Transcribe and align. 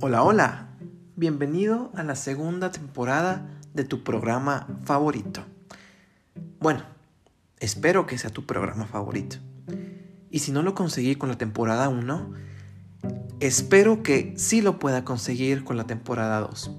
Hola, 0.00 0.22
hola. 0.22 0.68
Bienvenido 1.16 1.90
a 1.96 2.04
la 2.04 2.14
segunda 2.14 2.70
temporada 2.70 3.58
de 3.74 3.82
tu 3.82 4.04
programa 4.04 4.68
favorito. 4.84 5.44
Bueno, 6.60 6.84
espero 7.58 8.06
que 8.06 8.16
sea 8.16 8.30
tu 8.30 8.46
programa 8.46 8.86
favorito. 8.86 9.38
Y 10.30 10.38
si 10.38 10.52
no 10.52 10.62
lo 10.62 10.76
conseguí 10.76 11.16
con 11.16 11.28
la 11.28 11.36
temporada 11.36 11.88
1, 11.88 12.32
espero 13.40 14.04
que 14.04 14.34
sí 14.36 14.60
lo 14.60 14.78
pueda 14.78 15.04
conseguir 15.04 15.64
con 15.64 15.76
la 15.76 15.88
temporada 15.88 16.42
2. 16.42 16.70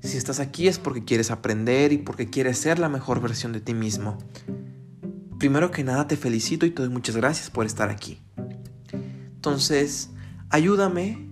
Si 0.00 0.16
estás 0.16 0.40
aquí 0.40 0.68
es 0.68 0.78
porque 0.78 1.04
quieres 1.04 1.30
aprender 1.30 1.92
y 1.92 1.98
porque 1.98 2.30
quieres 2.30 2.56
ser 2.56 2.78
la 2.78 2.88
mejor 2.88 3.20
versión 3.20 3.52
de 3.52 3.60
ti 3.60 3.74
mismo. 3.74 4.16
Primero 5.38 5.70
que 5.70 5.84
nada 5.84 6.08
te 6.08 6.16
felicito 6.16 6.64
y 6.64 6.70
te 6.70 6.80
doy 6.80 6.90
muchas 6.90 7.14
gracias 7.14 7.50
por 7.50 7.66
estar 7.66 7.90
aquí. 7.90 8.22
Entonces, 9.34 10.08
ayúdame, 10.48 11.29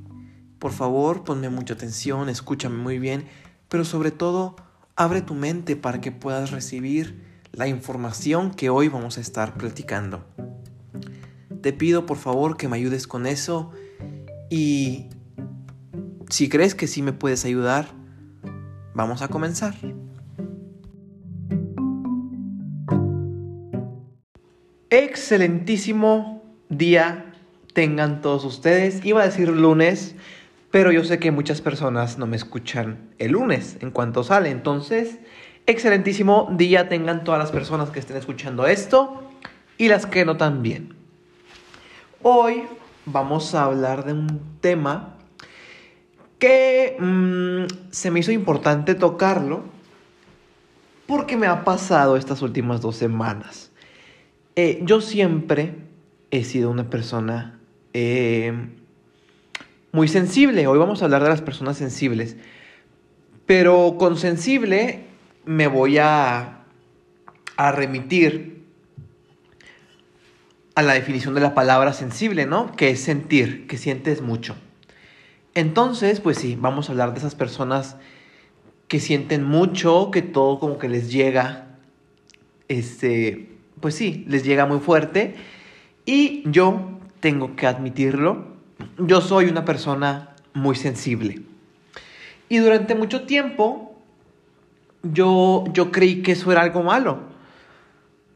por 0.58 0.72
favor, 0.72 1.24
ponme 1.24 1.48
mucha 1.48 1.74
atención, 1.74 2.28
escúchame 2.28 2.76
muy 2.76 2.98
bien, 2.98 3.26
pero 3.68 3.84
sobre 3.84 4.10
todo, 4.10 4.56
abre 4.96 5.22
tu 5.22 5.34
mente 5.34 5.76
para 5.76 6.00
que 6.00 6.10
puedas 6.10 6.50
recibir 6.50 7.22
la 7.52 7.68
información 7.68 8.52
que 8.52 8.70
hoy 8.70 8.88
vamos 8.88 9.18
a 9.18 9.20
estar 9.20 9.54
platicando. 9.54 10.24
Te 11.62 11.72
pido 11.72 12.06
por 12.06 12.16
favor 12.16 12.56
que 12.56 12.68
me 12.68 12.76
ayudes 12.76 13.06
con 13.06 13.26
eso 13.26 13.72
y 14.50 15.06
si 16.28 16.48
crees 16.48 16.74
que 16.74 16.86
sí 16.86 17.02
me 17.02 17.12
puedes 17.12 17.44
ayudar, 17.44 17.88
vamos 18.94 19.22
a 19.22 19.28
comenzar. 19.28 19.74
Excelentísimo 24.90 26.42
día 26.68 27.32
tengan 27.74 28.20
todos 28.20 28.44
ustedes. 28.44 29.04
Iba 29.04 29.22
a 29.22 29.26
decir 29.26 29.48
lunes, 29.48 30.16
pero 30.70 30.92
yo 30.92 31.04
sé 31.04 31.18
que 31.18 31.30
muchas 31.30 31.60
personas 31.60 32.18
no 32.18 32.26
me 32.26 32.36
escuchan 32.36 33.10
el 33.18 33.32
lunes 33.32 33.78
en 33.80 33.90
cuanto 33.90 34.22
sale. 34.22 34.50
Entonces, 34.50 35.18
excelentísimo 35.66 36.48
día 36.52 36.88
tengan 36.88 37.24
todas 37.24 37.40
las 37.40 37.50
personas 37.50 37.90
que 37.90 38.00
estén 38.00 38.16
escuchando 38.16 38.66
esto 38.66 39.22
y 39.78 39.88
las 39.88 40.06
que 40.06 40.24
no 40.24 40.36
también. 40.36 40.94
Hoy 42.22 42.64
vamos 43.06 43.54
a 43.54 43.64
hablar 43.64 44.04
de 44.04 44.12
un 44.12 44.40
tema 44.60 45.14
que 46.38 46.96
mm, 46.98 47.90
se 47.90 48.10
me 48.10 48.20
hizo 48.20 48.32
importante 48.32 48.94
tocarlo 48.94 49.62
porque 51.06 51.36
me 51.36 51.46
ha 51.46 51.64
pasado 51.64 52.16
estas 52.16 52.42
últimas 52.42 52.82
dos 52.82 52.96
semanas. 52.96 53.70
Eh, 54.56 54.80
yo 54.82 55.00
siempre 55.00 55.74
he 56.30 56.44
sido 56.44 56.70
una 56.70 56.90
persona 56.90 57.58
eh, 57.94 58.52
muy 59.92 60.08
sensible. 60.08 60.66
Hoy 60.66 60.78
vamos 60.78 61.02
a 61.02 61.06
hablar 61.06 61.22
de 61.22 61.30
las 61.30 61.42
personas 61.42 61.76
sensibles. 61.76 62.36
Pero 63.46 63.96
con 63.98 64.16
sensible 64.16 65.04
me 65.44 65.66
voy 65.66 65.98
a, 65.98 66.64
a 67.56 67.72
remitir 67.72 68.64
a 70.74 70.82
la 70.82 70.94
definición 70.94 71.34
de 71.34 71.40
la 71.40 71.54
palabra 71.54 71.92
sensible, 71.92 72.46
¿no? 72.46 72.76
Que 72.76 72.90
es 72.90 73.00
sentir, 73.00 73.66
que 73.66 73.78
sientes 73.78 74.22
mucho. 74.22 74.54
Entonces, 75.54 76.20
pues 76.20 76.38
sí, 76.38 76.56
vamos 76.60 76.88
a 76.88 76.92
hablar 76.92 77.12
de 77.12 77.18
esas 77.18 77.34
personas 77.34 77.96
que 78.86 79.00
sienten 79.00 79.42
mucho, 79.44 80.10
que 80.12 80.22
todo 80.22 80.60
como 80.60 80.78
que 80.78 80.88
les 80.88 81.10
llega, 81.10 81.78
este, 82.68 83.48
pues 83.80 83.94
sí, 83.94 84.24
les 84.28 84.44
llega 84.44 84.66
muy 84.66 84.78
fuerte. 84.78 85.34
Y 86.04 86.48
yo 86.48 87.00
tengo 87.20 87.56
que 87.56 87.66
admitirlo, 87.66 88.57
yo 88.98 89.20
soy 89.20 89.46
una 89.46 89.64
persona 89.64 90.34
muy 90.54 90.76
sensible. 90.76 91.42
Y 92.48 92.58
durante 92.58 92.94
mucho 92.94 93.22
tiempo 93.22 93.96
yo, 95.02 95.64
yo 95.72 95.90
creí 95.90 96.22
que 96.22 96.32
eso 96.32 96.50
era 96.52 96.62
algo 96.62 96.82
malo. 96.82 97.18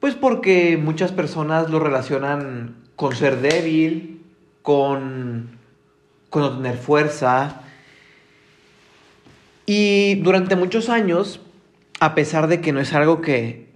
Pues 0.00 0.14
porque 0.14 0.76
muchas 0.76 1.12
personas 1.12 1.70
lo 1.70 1.78
relacionan 1.78 2.76
con 2.96 3.14
ser 3.14 3.40
débil, 3.40 4.20
con, 4.62 5.58
con 6.30 6.42
no 6.42 6.56
tener 6.56 6.76
fuerza. 6.76 7.62
Y 9.66 10.16
durante 10.16 10.56
muchos 10.56 10.88
años, 10.88 11.40
a 12.00 12.14
pesar 12.14 12.48
de 12.48 12.60
que 12.60 12.72
no 12.72 12.80
es 12.80 12.92
algo 12.94 13.20
que, 13.20 13.68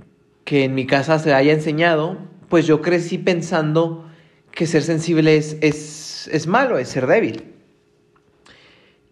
que 0.44 0.64
en 0.64 0.74
mi 0.74 0.86
casa 0.86 1.18
se 1.18 1.32
haya 1.32 1.52
enseñado, 1.52 2.18
pues 2.48 2.66
yo 2.66 2.82
crecí 2.82 3.18
pensando 3.18 4.04
que 4.50 4.66
ser 4.66 4.82
sensible 4.82 5.36
es, 5.36 5.56
es, 5.60 6.05
malo, 6.46 6.78
es 6.78 6.88
ser 6.88 7.06
débil. 7.06 7.54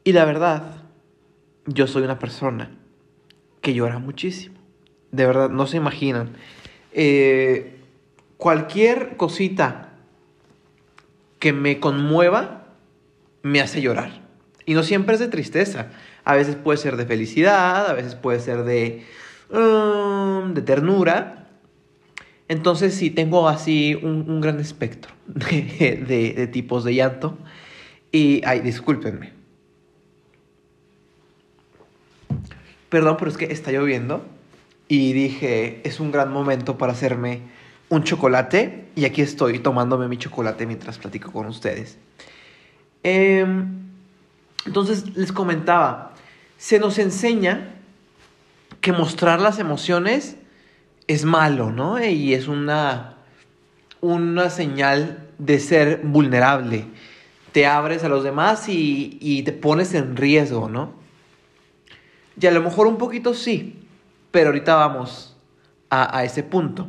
Y 0.05 0.13
la 0.13 0.25
verdad, 0.25 0.83
yo 1.67 1.87
soy 1.87 2.03
una 2.03 2.19
persona 2.19 2.77
que 3.61 3.75
llora 3.75 3.99
muchísimo. 3.99 4.57
De 5.13 5.27
verdad, 5.27 5.51
no 5.51 5.67
se 5.67 5.77
imaginan. 5.77 6.37
Eh, 6.93 7.81
cualquier 8.37 9.17
cosita 9.17 9.93
que 11.39 11.53
me 11.53 11.81
conmueva 11.81 12.67
me 13.43 13.61
hace 13.61 13.81
llorar. 13.81 14.23
Y 14.67 14.75
no 14.75 14.83
siempre 14.83 15.15
es 15.15 15.21
de 15.21 15.29
tristeza. 15.29 15.91
A 16.25 16.35
veces 16.35 16.57
puede 16.57 16.79
ser 16.79 16.97
de 16.97 17.07
felicidad, 17.07 17.89
a 17.89 17.93
veces 17.93 18.15
puede 18.15 18.41
ser 18.41 18.65
de 18.65 19.05
Um, 19.51 20.55
de 20.55 20.63
ternura. 20.63 21.44
Entonces 22.49 22.94
sí, 22.94 23.10
tengo 23.10 23.49
así 23.49 23.94
un, 23.94 24.41
gran 24.41 24.60
espectro 24.60 25.12
de, 25.27 26.49
tipos 26.53 26.84
de 26.84 26.94
llanto. 26.94 27.38
Y, 28.12 28.43
ay, 28.44 28.60
discúlpenme. 28.60 29.32
Perdón, 32.88 33.16
pero 33.19 33.31
es 33.31 33.37
que 33.37 33.47
está 33.47 33.72
lloviendo. 33.72 34.25
Y 34.87 35.15
dije, 35.15 35.81
es 35.84 35.99
un 36.00 36.12
gran 36.12 36.31
momento 36.31 36.77
para 36.77 36.93
hacerme 36.93 37.41
un 37.88 38.04
chocolate. 38.04 38.88
Y 38.94 39.06
aquí 39.06 39.22
estoy 39.22 39.59
tomándome 39.59 40.06
mi 40.06 40.19
chocolate 40.19 40.66
mientras 40.66 40.99
platico 40.99 41.33
con 41.33 41.47
ustedes. 41.47 41.99
Em, 43.03 43.84
entonces 44.66 45.16
les 45.16 45.33
comentaba, 45.33 46.15
se 46.59 46.78
nos 46.78 46.99
enseña 46.99 47.75
que 48.81 48.93
mostrar 48.93 49.41
las 49.41 49.59
emociones 49.59 50.37
es 51.06 51.25
malo, 51.25 51.70
¿no? 51.70 52.03
Y 52.03 52.34
es 52.34 52.48
una, 52.48 53.16
una 54.00 54.50
señal 54.50 55.28
de 55.38 55.60
ser 55.60 56.00
vulnerable. 56.03 56.87
Te 57.53 57.66
abres 57.66 58.04
a 58.04 58.09
los 58.09 58.25
demás 58.25 58.69
y, 58.69 59.42
te 59.44 59.53
pones 59.53 59.94
en 59.94 60.16
riesgo, 60.16 60.69
¿no? 60.69 60.92
Y 62.41 62.47
a 62.47 62.50
lo 62.50 62.62
mejor 62.62 62.87
un 62.87 62.98
poquito 62.98 63.34
sí, 63.34 63.87
pero 64.31 64.48
ahorita 64.48 64.75
vamos 64.75 65.37
a, 65.91 66.25
ese 66.25 66.42
punto. 66.42 66.88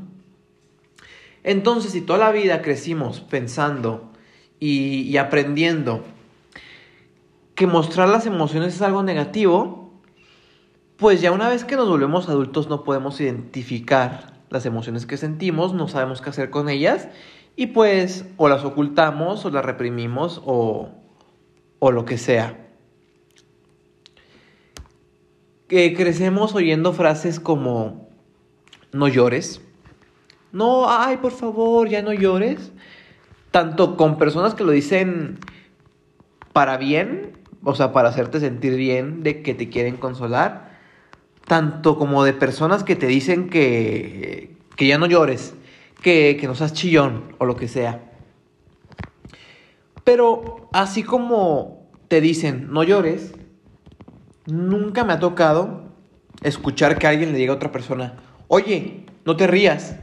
Entonces, 1.44 1.92
si 1.92 2.02
toda 2.02 2.18
la 2.18 2.32
vida 2.32 2.64
crecimos 2.64 3.22
pensando 3.22 4.12
y, 4.60 5.02
y 5.02 5.18
aprendiendo 5.18 6.04
que 7.54 7.68
mostrar 7.68 8.10
las 8.10 8.26
emociones 8.26 8.74
es 8.74 8.82
algo 8.82 9.04
negativo, 9.04 9.85
pues 10.98 11.22
ya 11.22 11.32
una 11.32 11.50
vez 11.50 11.66
que 11.66 11.76
nos 11.76 11.90
volvemos 11.90 12.30
adultos 12.30 12.70
no 12.70 12.84
podemos 12.84 13.20
identificar 13.20 14.34
las 14.50 14.66
emociones 14.66 15.06
que 15.06 15.18
sentimos, 15.18 15.74
no 15.74 15.88
sabemos 15.88 16.22
qué 16.22 16.30
hacer 16.30 16.50
con 16.50 16.70
ellas 16.70 17.10
y 17.56 17.68
pues 17.68 18.26
o 18.38 18.50
las 18.50 18.64
ocultamos 18.64 19.46
o 19.46 19.50
las 19.50 19.66
reprimimos 19.66 20.42
o, 20.46 20.90
o 21.80 21.92
lo 21.92 22.06
que 22.06 22.18
sea. 22.18 22.58
Que 25.68 25.94
crecemos 25.96 26.54
oyendo 26.54 26.94
frases 26.94 27.40
como 27.40 28.08
no 28.92 29.08
llores. 29.08 29.62
No, 30.52 30.90
ay, 30.90 31.18
por 31.18 31.32
favor, 31.32 31.90
ya 31.90 32.02
no 32.02 32.14
llores. 32.14 32.72
Tanto 33.52 33.98
con 33.98 34.18
personas 34.18 34.54
que 34.54 34.64
lo 34.64 34.72
dicen 34.72 35.40
para 36.54 36.78
bien, 36.78 37.34
o 37.64 37.74
sea, 37.74 37.92
para 37.92 38.10
hacerte 38.10 38.40
sentir 38.40 38.76
bien 38.76 39.24
de 39.24 39.42
que 39.42 39.54
te 39.54 39.70
quieren 39.70 39.98
consolar, 39.98 40.65
tanto 41.46 41.98
como 41.98 42.24
de 42.24 42.34
personas 42.34 42.84
que 42.84 42.96
te 42.96 43.08
dicen 43.08 43.50
que, 43.50 44.58
que 44.76 44.88
ya 44.88 44.98
no 44.98 45.06
llores, 45.06 45.54
que, 46.02 46.38
que 46.40 46.48
no 46.48 46.56
seas 46.56 46.74
chillón 46.74 47.36
o 47.38 47.46
lo 47.46 47.56
que 47.56 47.68
sea. 47.68 48.12
Pero 50.04 50.70
así 50.74 51.04
como 51.04 51.90
te 52.08 52.22
dicen 52.22 52.72
no 52.72 52.84
llores, 52.84 53.34
nunca 54.46 55.04
me 55.04 55.14
ha 55.14 55.20
tocado 55.20 55.86
escuchar 56.44 57.00
que 57.00 57.08
alguien 57.08 57.32
le 57.32 57.38
diga 57.38 57.54
a 57.54 57.56
otra 57.56 57.72
persona, 57.72 58.14
oye, 58.48 59.06
no 59.26 59.36
te 59.36 59.48
rías, 59.48 59.98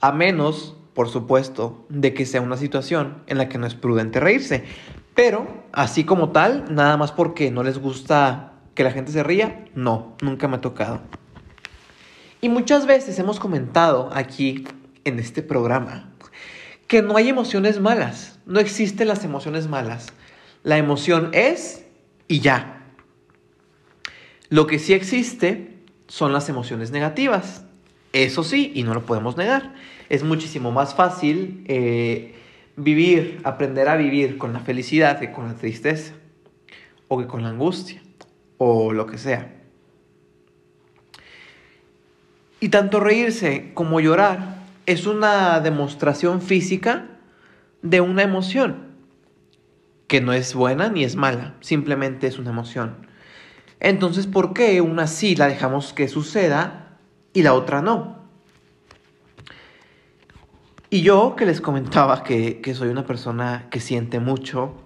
a 0.00 0.12
menos, 0.12 0.76
por 0.94 1.08
supuesto, 1.08 1.84
de 1.88 2.14
que 2.14 2.26
sea 2.26 2.40
una 2.40 2.56
situación 2.56 3.22
en 3.26 3.38
la 3.38 3.48
que 3.48 3.58
no 3.58 3.66
es 3.66 3.74
prudente 3.74 4.20
reírse. 4.20 4.64
Pero, 5.14 5.46
así 5.72 6.04
como 6.04 6.30
tal, 6.30 6.74
nada 6.74 6.96
más 6.96 7.12
porque 7.12 7.50
no 7.50 7.62
les 7.62 7.78
gusta 7.78 8.51
¿Que 8.74 8.84
la 8.84 8.90
gente 8.90 9.12
se 9.12 9.22
ría? 9.22 9.64
No, 9.74 10.16
nunca 10.22 10.48
me 10.48 10.56
ha 10.56 10.60
tocado. 10.60 11.00
Y 12.40 12.48
muchas 12.48 12.86
veces 12.86 13.18
hemos 13.18 13.38
comentado 13.38 14.10
aquí 14.12 14.64
en 15.04 15.18
este 15.18 15.42
programa 15.42 16.12
que 16.88 17.02
no 17.02 17.16
hay 17.16 17.28
emociones 17.28 17.80
malas, 17.80 18.38
no 18.44 18.60
existen 18.60 19.08
las 19.08 19.24
emociones 19.24 19.68
malas. 19.68 20.08
La 20.62 20.76
emoción 20.76 21.30
es 21.32 21.86
y 22.28 22.40
ya. 22.40 22.84
Lo 24.50 24.66
que 24.66 24.78
sí 24.78 24.92
existe 24.92 25.78
son 26.06 26.32
las 26.34 26.48
emociones 26.50 26.90
negativas. 26.90 27.64
Eso 28.12 28.44
sí, 28.44 28.72
y 28.74 28.82
no 28.82 28.92
lo 28.92 29.06
podemos 29.06 29.38
negar. 29.38 29.74
Es 30.10 30.22
muchísimo 30.22 30.70
más 30.70 30.94
fácil 30.94 31.64
eh, 31.66 32.34
vivir, 32.76 33.40
aprender 33.44 33.88
a 33.88 33.96
vivir 33.96 34.36
con 34.36 34.52
la 34.52 34.60
felicidad 34.60 35.18
que 35.18 35.32
con 35.32 35.48
la 35.48 35.54
tristeza, 35.54 36.12
o 37.08 37.18
que 37.18 37.26
con 37.26 37.42
la 37.42 37.48
angustia, 37.48 38.01
o 38.64 38.92
lo 38.92 39.06
que 39.06 39.18
sea. 39.18 39.50
Y 42.60 42.68
tanto 42.68 43.00
reírse 43.00 43.72
como 43.74 43.98
llorar 43.98 44.62
es 44.86 45.06
una 45.08 45.58
demostración 45.58 46.40
física 46.40 47.08
de 47.82 48.00
una 48.00 48.22
emoción, 48.22 48.94
que 50.06 50.20
no 50.20 50.32
es 50.32 50.54
buena 50.54 50.88
ni 50.90 51.02
es 51.02 51.16
mala, 51.16 51.56
simplemente 51.60 52.28
es 52.28 52.38
una 52.38 52.50
emoción. 52.50 53.08
Entonces, 53.80 54.28
¿por 54.28 54.52
qué 54.52 54.80
una 54.80 55.08
sí 55.08 55.34
la 55.34 55.48
dejamos 55.48 55.92
que 55.92 56.06
suceda 56.06 56.98
y 57.32 57.42
la 57.42 57.54
otra 57.54 57.82
no? 57.82 58.22
Y 60.88 61.02
yo 61.02 61.34
que 61.34 61.46
les 61.46 61.60
comentaba 61.60 62.22
que, 62.22 62.60
que 62.60 62.74
soy 62.74 62.90
una 62.90 63.06
persona 63.06 63.66
que 63.70 63.80
siente 63.80 64.20
mucho, 64.20 64.76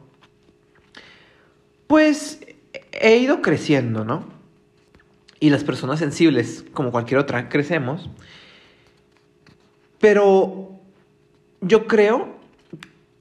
pues 1.88 2.40
he 3.00 3.16
ido 3.16 3.42
creciendo, 3.42 4.04
¿no? 4.04 4.24
Y 5.38 5.50
las 5.50 5.64
personas 5.64 5.98
sensibles, 5.98 6.64
como 6.72 6.90
cualquier 6.90 7.20
otra, 7.20 7.48
crecemos. 7.48 8.10
Pero 9.98 10.70
yo 11.60 11.86
creo 11.86 12.36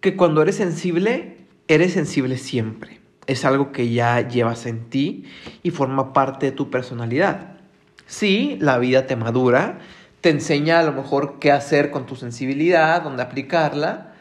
que 0.02 0.16
cuando 0.16 0.42
eres 0.42 0.56
sensible, 0.56 1.38
eres 1.68 1.94
sensible 1.94 2.38
siempre. 2.38 3.00
Es 3.28 3.44
algo 3.44 3.72
que 3.72 3.92
ya 3.92 4.28
llevas 4.28 4.66
en 4.66 4.90
ti 4.90 5.26
y 5.64 5.72
forma 5.72 6.14
parte 6.14 6.48
de 6.48 6.52
tu 6.52 6.70
personalidad. 6.70 7.58
Sí, 8.06 8.58
la 8.60 8.78
vida 8.78 9.08
te 9.08 9.16
madura, 9.16 9.80
te 10.22 10.30
enseña 10.30 10.80
a 10.80 10.84
lo 10.84 10.94
mejor 10.94 11.40
qué 11.40 11.52
hacer 11.52 11.90
con 11.90 12.06
tu 12.06 12.16
sensibilidad, 12.16 13.02
dónde 13.02 13.24
aplicarla, 13.24 14.14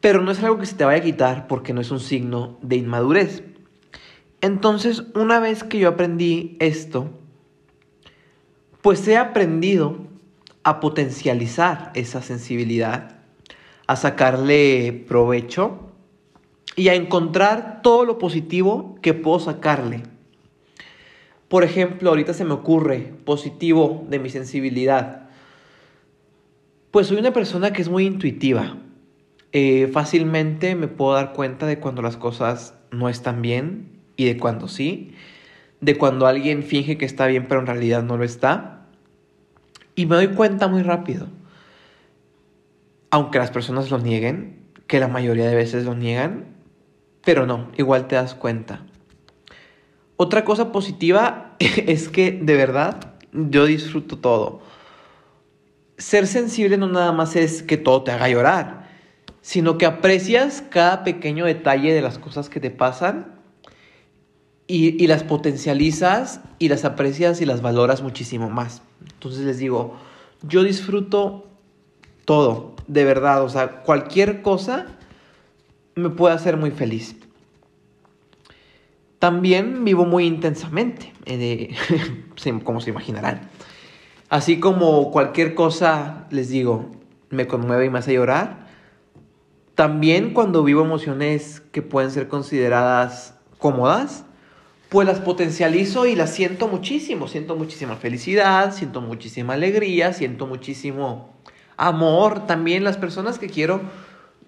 pero 0.00 0.20
no 0.20 0.30
es 0.30 0.42
algo 0.42 0.58
que 0.58 0.66
se 0.66 0.74
te 0.74 0.84
vaya 0.84 1.00
a 1.00 1.04
quitar 1.04 1.46
porque 1.46 1.72
no 1.72 1.80
es 1.80 1.90
un 1.90 2.00
signo 2.00 2.58
de 2.62 2.76
inmadurez. 2.76 3.42
Entonces, 4.40 5.04
una 5.14 5.40
vez 5.40 5.64
que 5.64 5.78
yo 5.78 5.88
aprendí 5.88 6.56
esto, 6.60 7.10
pues 8.82 9.06
he 9.08 9.16
aprendido 9.16 9.98
a 10.62 10.80
potencializar 10.80 11.90
esa 11.94 12.22
sensibilidad, 12.22 13.16
a 13.86 13.96
sacarle 13.96 15.04
provecho 15.08 15.78
y 16.76 16.88
a 16.88 16.94
encontrar 16.94 17.80
todo 17.82 18.04
lo 18.04 18.18
positivo 18.18 18.96
que 19.00 19.14
puedo 19.14 19.40
sacarle. 19.40 20.02
Por 21.48 21.64
ejemplo, 21.64 22.10
ahorita 22.10 22.34
se 22.34 22.44
me 22.44 22.52
ocurre 22.52 23.14
positivo 23.24 24.04
de 24.08 24.18
mi 24.18 24.28
sensibilidad. 24.28 25.30
Pues 26.90 27.06
soy 27.06 27.18
una 27.18 27.32
persona 27.32 27.72
que 27.72 27.82
es 27.82 27.88
muy 27.88 28.04
intuitiva. 28.04 28.76
Eh, 29.52 29.88
fácilmente 29.92 30.74
me 30.74 30.88
puedo 30.88 31.14
dar 31.14 31.32
cuenta 31.32 31.66
de 31.66 31.78
cuando 31.78 32.02
las 32.02 32.16
cosas 32.16 32.74
no 32.90 33.08
están 33.08 33.40
bien 33.40 33.95
y 34.16 34.24
de 34.24 34.38
cuando 34.38 34.68
sí. 34.68 35.14
De 35.80 35.96
cuando 35.96 36.26
alguien 36.26 36.62
finge 36.62 36.98
que 36.98 37.04
está 37.04 37.26
bien 37.26 37.46
pero 37.48 37.60
en 37.60 37.66
realidad 37.66 38.02
no 38.02 38.16
lo 38.16 38.24
está. 38.24 38.86
Y 39.94 40.06
me 40.06 40.16
doy 40.16 40.28
cuenta 40.28 40.68
muy 40.68 40.82
rápido. 40.82 41.28
Aunque 43.10 43.38
las 43.38 43.50
personas 43.50 43.90
lo 43.90 43.98
nieguen, 43.98 44.66
que 44.86 45.00
la 45.00 45.08
mayoría 45.08 45.48
de 45.48 45.54
veces 45.54 45.84
lo 45.84 45.94
niegan, 45.94 46.56
pero 47.24 47.46
no, 47.46 47.70
igual 47.76 48.08
te 48.08 48.16
das 48.16 48.34
cuenta. 48.34 48.86
Otra 50.16 50.44
cosa 50.44 50.72
positiva 50.72 51.56
es 51.58 52.08
que 52.08 52.32
de 52.32 52.56
verdad 52.56 53.14
yo 53.32 53.66
disfruto 53.66 54.18
todo. 54.18 54.62
Ser 55.98 56.26
sensible 56.26 56.76
no 56.76 56.88
nada 56.88 57.12
más 57.12 57.36
es 57.36 57.62
que 57.62 57.76
todo 57.76 58.02
te 58.02 58.10
haga 58.10 58.28
llorar, 58.28 58.88
sino 59.40 59.78
que 59.78 59.86
aprecias 59.86 60.62
cada 60.62 61.04
pequeño 61.04 61.46
detalle 61.46 61.94
de 61.94 62.02
las 62.02 62.18
cosas 62.18 62.50
que 62.50 62.60
te 62.60 62.70
pasan 62.70 63.35
y, 64.68 65.06
las 65.06 65.22
potencializas 65.22 66.40
y 66.58 66.68
las 66.68 66.84
aprecias 66.84 67.40
y 67.40 67.46
las 67.46 67.62
valoras 67.62 68.02
muchísimo 68.02 68.50
más. 68.50 68.82
Entonces 69.12 69.44
les 69.44 69.58
digo, 69.58 69.94
yo 70.42 70.62
disfruto 70.62 71.46
todo, 72.24 72.74
de 72.88 73.04
verdad, 73.04 73.42
o 73.44 73.48
sea, 73.48 73.82
cualquier 73.82 74.42
cosa 74.42 74.86
me 75.94 76.10
puede 76.10 76.34
hacer 76.34 76.56
muy 76.56 76.70
feliz. 76.70 77.16
También 79.18 79.84
vivo 79.84 80.04
muy 80.04 80.26
intensamente, 80.26 81.12
eh, 81.24 81.74
como 82.64 82.80
se 82.80 82.90
imaginarán. 82.90 83.48
Así 84.28 84.58
como 84.58 85.12
cualquier 85.12 85.54
cosa, 85.54 86.26
les 86.30 86.48
digo, 86.48 86.90
me 87.30 87.46
conmueve 87.46 87.86
y 87.86 87.90
me 87.90 88.00
hace 88.00 88.14
llorar, 88.14 88.66
también 89.76 90.32
cuando 90.32 90.64
vivo 90.64 90.82
emociones 90.82 91.60
que 91.70 91.82
pueden 91.82 92.10
ser 92.10 92.28
consideradas 92.28 93.38
cómodas, 93.58 94.24
pues 94.88 95.06
las 95.06 95.20
potencializo 95.20 96.06
y 96.06 96.14
las 96.14 96.32
siento 96.32 96.68
muchísimo. 96.68 97.28
Siento 97.28 97.56
muchísima 97.56 97.96
felicidad, 97.96 98.72
siento 98.74 99.00
muchísima 99.00 99.54
alegría, 99.54 100.12
siento 100.12 100.46
muchísimo 100.46 101.34
amor. 101.76 102.46
También 102.46 102.84
las 102.84 102.96
personas 102.96 103.38
que 103.38 103.48
quiero, 103.48 103.80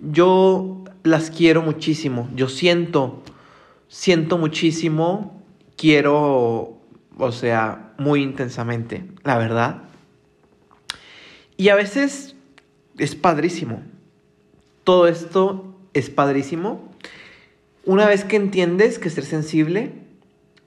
yo 0.00 0.84
las 1.02 1.30
quiero 1.30 1.62
muchísimo. 1.62 2.28
Yo 2.34 2.48
siento 2.48 3.22
siento 3.88 4.38
muchísimo, 4.38 5.42
quiero, 5.76 6.78
o 7.16 7.32
sea, 7.32 7.94
muy 7.98 8.22
intensamente, 8.22 9.04
la 9.24 9.38
verdad. 9.38 9.82
Y 11.56 11.70
a 11.70 11.74
veces 11.74 12.36
es 12.98 13.16
padrísimo. 13.16 13.82
Todo 14.84 15.08
esto 15.08 15.74
es 15.94 16.10
padrísimo. 16.10 16.88
Una 17.84 18.06
vez 18.06 18.24
que 18.24 18.36
entiendes 18.36 18.98
que 18.98 19.10
ser 19.10 19.24
sensible 19.24 19.92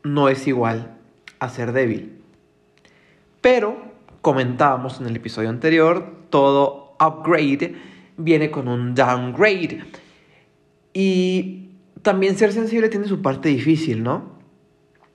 no 0.04 0.30
es 0.30 0.48
igual 0.48 0.98
a 1.40 1.50
ser 1.50 1.72
débil. 1.72 2.22
Pero, 3.42 3.78
comentábamos 4.22 5.00
en 5.00 5.08
el 5.08 5.16
episodio 5.16 5.50
anterior, 5.50 6.14
todo 6.30 6.96
upgrade 7.00 7.76
viene 8.18 8.52
con 8.52 8.68
un 8.68 8.94
downgrade. 8.94 9.84
Y 10.94 11.70
también 12.02 12.38
ser 12.38 12.52
sensible 12.54 12.90
tiene 12.90 13.08
su 13.08 13.22
parte 13.22 13.50
difícil, 13.50 14.04
¿no? 14.04 14.40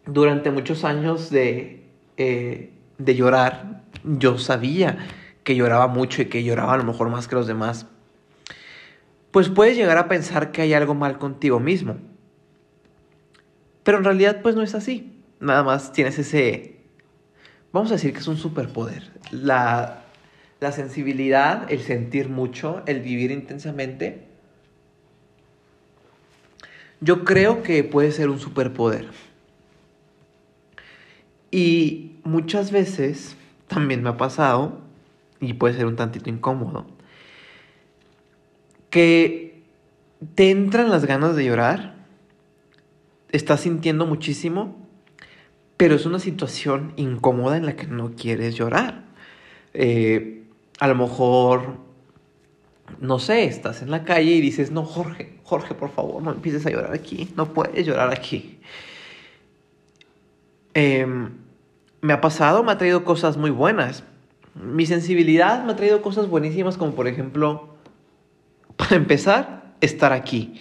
Durante 0.07 0.51
muchos 0.51 0.85
años 0.85 1.31
de, 1.31 1.85
eh, 2.17 2.73
de 2.99 3.15
llorar, 3.15 3.83
yo 4.05 4.39
sabía 4.39 4.99
que 5.43 5.55
lloraba 5.55 5.87
mucho 5.87 6.23
y 6.23 6.27
que 6.27 6.43
lloraba 6.43 6.75
a 6.75 6.77
lo 6.77 6.85
mejor 6.85 7.09
más 7.09 7.29
que 7.29 7.37
los 7.37 7.47
demás. 7.47 7.87
Pues 9.31 9.49
puedes 9.49 9.77
llegar 9.77 9.99
a 9.99 10.09
pensar 10.09 10.51
que 10.51 10.63
hay 10.63 10.75
algo 10.75 10.95
mal 10.95 11.19
contigo 11.19 11.61
mismo. 11.61 11.97
Pero 13.87 13.99
en 13.99 14.05
realidad 14.05 14.43
pues 14.43 14.55
no 14.57 14.63
es 14.63 14.75
así. 14.75 15.23
Nada 15.39 15.63
más 15.63 15.93
tienes 15.93 16.19
ese, 16.19 16.77
vamos 17.73 17.91
a 17.93 17.95
decir 17.95 18.13
que 18.13 18.19
es 18.19 18.27
un 18.27 18.37
superpoder. 18.37 19.13
La, 19.31 20.03
la 20.61 20.73
sensibilidad, 20.73 21.71
el 21.71 21.81
sentir 21.81 22.29
mucho, 22.29 22.83
el 22.87 23.01
vivir 23.01 23.31
intensamente 23.31 24.27
yo 27.01 27.25
creo 27.25 27.63
que 27.63 27.85
puede 27.85 28.13
ser 28.13 28.29
un 28.29 28.39
superpoder. 28.39 29.09
Y 31.51 32.17
muchas 32.25 32.73
veces 32.73 33.37
también 33.69 34.03
me 34.03 34.11
ha 34.11 34.17
pasado, 34.17 34.81
y 35.41 35.55
puede 35.55 35.75
ser 35.75 35.87
un 35.87 35.97
tantito 35.97 36.31
incómodo, 36.31 36.87
que 38.91 39.63
te 40.35 40.51
entran 40.51 40.91
las 40.91 41.05
ganas 41.05 41.37
de 41.37 41.45
llorar, 41.45 41.96
estás 43.31 43.61
sintiendo 43.61 44.07
muchísimo, 44.07 44.87
pero 45.77 45.95
es 45.95 46.07
una 46.07 46.19
situación 46.19 46.93
incómoda 46.97 47.57
en 47.57 47.67
la 47.67 47.77
que 47.77 47.87
no 47.87 48.13
quieres 48.15 48.55
llorar. 48.55 49.05
Eh, 49.75 50.45
a 50.79 50.89
lo 50.89 50.95
mejor 50.95 51.87
no 53.01 53.19
sé, 53.19 53.45
estás 53.45 53.83
en 53.83 53.91
la 53.91 54.05
calle 54.05 54.33
y 54.33 54.41
dices, 54.41 54.71
no, 54.71 54.85
Jorge, 54.85 55.39
Jorge, 55.45 55.75
por 55.75 55.91
favor, 55.91 56.23
no 56.23 56.33
empieces 56.33 56.65
a 56.67 56.71
llorar 56.71 56.93
aquí, 56.93 57.29
no 57.37 57.53
puedes 57.53 57.87
llorar 57.87 58.11
aquí. 58.11 58.59
Em, 60.75 61.31
me 62.01 62.13
ha 62.13 62.21
pasado, 62.21 62.63
me 62.63 62.73
ha 62.73 62.79
traído 62.79 63.05
cosas 63.05 63.37
muy 63.37 63.51
buenas. 63.51 64.05
Mi 64.55 64.87
sensibilidad 64.87 65.65
me 65.65 65.73
ha 65.73 65.77
traído 65.77 66.01
cosas 66.03 66.29
buenísimas 66.29 66.77
como 66.77 66.95
por 66.95 67.09
ejemplo, 67.09 67.77
para 68.77 68.97
empezar, 68.97 69.75
estar 69.81 70.13
aquí. 70.13 70.61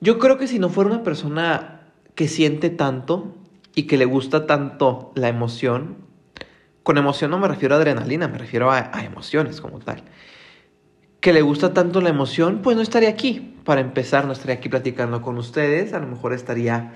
Yo 0.00 0.18
creo 0.18 0.38
que 0.38 0.46
si 0.46 0.58
no 0.58 0.68
fuera 0.68 0.90
una 0.90 1.02
persona 1.02 1.80
que 2.14 2.28
siente 2.28 2.70
tanto 2.70 3.34
y 3.74 3.84
que 3.84 3.98
le 3.98 4.04
gusta 4.04 4.46
tanto 4.46 5.12
la 5.14 5.28
emoción, 5.28 5.98
con 6.82 6.98
emoción 6.98 7.30
no 7.30 7.38
me 7.38 7.48
refiero 7.48 7.74
a 7.74 7.78
adrenalina, 7.78 8.28
me 8.28 8.38
refiero 8.38 8.70
a 8.70 9.04
emociones 9.04 9.60
como 9.60 9.78
tal 9.78 10.02
que 11.20 11.32
le 11.32 11.42
gusta 11.42 11.74
tanto 11.74 12.00
la 12.00 12.08
emoción, 12.08 12.60
pues 12.62 12.76
no 12.76 12.82
estaría 12.82 13.10
aquí. 13.10 13.54
Para 13.64 13.82
empezar, 13.82 14.26
no 14.26 14.32
estaría 14.32 14.56
aquí 14.56 14.68
platicando 14.68 15.20
con 15.20 15.36
ustedes. 15.36 15.92
A 15.92 16.00
lo 16.00 16.06
mejor 16.06 16.32
estaría, 16.32 16.94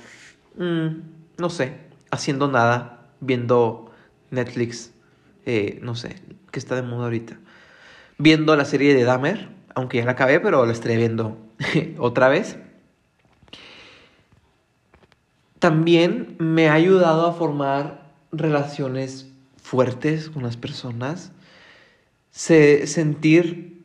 mm, 0.57 0.89
no 1.39 1.51
sé, 1.51 1.77
haciendo 2.11 2.49
nada, 2.49 3.11
viendo 3.21 3.93
Netflix, 4.31 4.93
eh, 5.45 5.79
no 5.83 5.95
sé, 5.95 6.17
que 6.51 6.59
está 6.59 6.75
de 6.75 6.83
moda 6.83 7.05
ahorita. 7.05 7.39
Viendo 8.17 8.57
la 8.57 8.65
serie 8.65 8.95
de 8.95 9.05
Dahmer, 9.05 9.51
aunque 9.75 9.99
ya 9.99 10.05
la 10.07 10.13
acabé, 10.13 10.41
pero 10.41 10.65
la 10.65 10.73
estaré 10.73 10.97
viendo 10.97 11.37
otra 11.99 12.29
vez. 12.29 12.57
También 15.65 16.37
me 16.39 16.69
ha 16.69 16.75
ayudado 16.75 17.27
a 17.27 17.33
formar 17.33 18.03
relaciones 18.33 19.33
fuertes 19.57 20.29
con 20.29 20.43
las 20.43 20.59
personas. 20.59 21.33
Se, 22.31 22.87
sentir, 22.87 23.83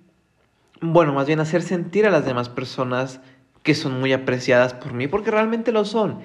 bueno, 0.82 1.14
más 1.14 1.28
bien 1.28 1.40
hacer 1.40 1.62
sentir 1.62 2.06
a 2.06 2.10
las 2.10 2.26
demás 2.26 2.50
personas 2.50 3.22
que 3.64 3.76
son 3.76 3.98
muy 3.98 4.12
apreciadas 4.12 4.74
por 4.74 4.92
mí, 4.92 5.08
porque 5.08 5.32
realmente 5.32 5.72
lo 5.72 5.86
son. 5.86 6.20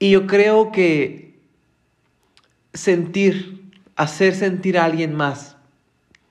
Y 0.00 0.10
yo 0.10 0.26
creo 0.26 0.72
que 0.72 1.38
sentir, 2.74 3.70
hacer 3.94 4.34
sentir 4.34 4.76
a 4.76 4.86
alguien 4.86 5.14
más 5.14 5.56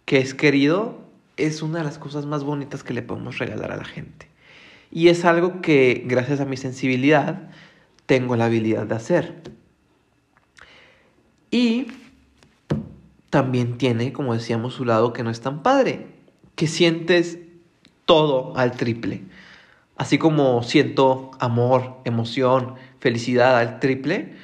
que 0.03 0.17
es 0.17 0.33
querido, 0.33 0.99
es 1.37 1.61
una 1.61 1.77
de 1.77 1.85
las 1.85 1.97
cosas 1.97 2.25
más 2.25 2.43
bonitas 2.43 2.83
que 2.83 2.93
le 2.93 3.03
podemos 3.03 3.37
regalar 3.37 3.71
a 3.71 3.77
la 3.77 3.85
gente. 3.85 4.27
Y 4.91 5.07
es 5.07 5.23
algo 5.23 5.61
que, 5.61 6.03
gracias 6.05 6.41
a 6.41 6.45
mi 6.45 6.57
sensibilidad, 6.57 7.49
tengo 8.11 8.35
la 8.35 8.47
habilidad 8.47 8.87
de 8.87 8.95
hacer. 8.95 9.41
Y 11.49 11.87
también 13.29 13.77
tiene, 13.77 14.11
como 14.11 14.33
decíamos, 14.33 14.73
su 14.73 14.83
lado 14.83 15.13
que 15.13 15.23
no 15.23 15.29
es 15.29 15.39
tan 15.39 15.63
padre, 15.63 16.07
que 16.55 16.67
sientes 16.67 17.39
todo 18.03 18.57
al 18.57 18.73
triple. 18.73 19.23
Así 19.95 20.17
como 20.17 20.61
siento 20.61 21.31
amor, 21.39 22.01
emoción, 22.03 22.75
felicidad 22.99 23.57
al 23.57 23.79
triple, 23.79 24.35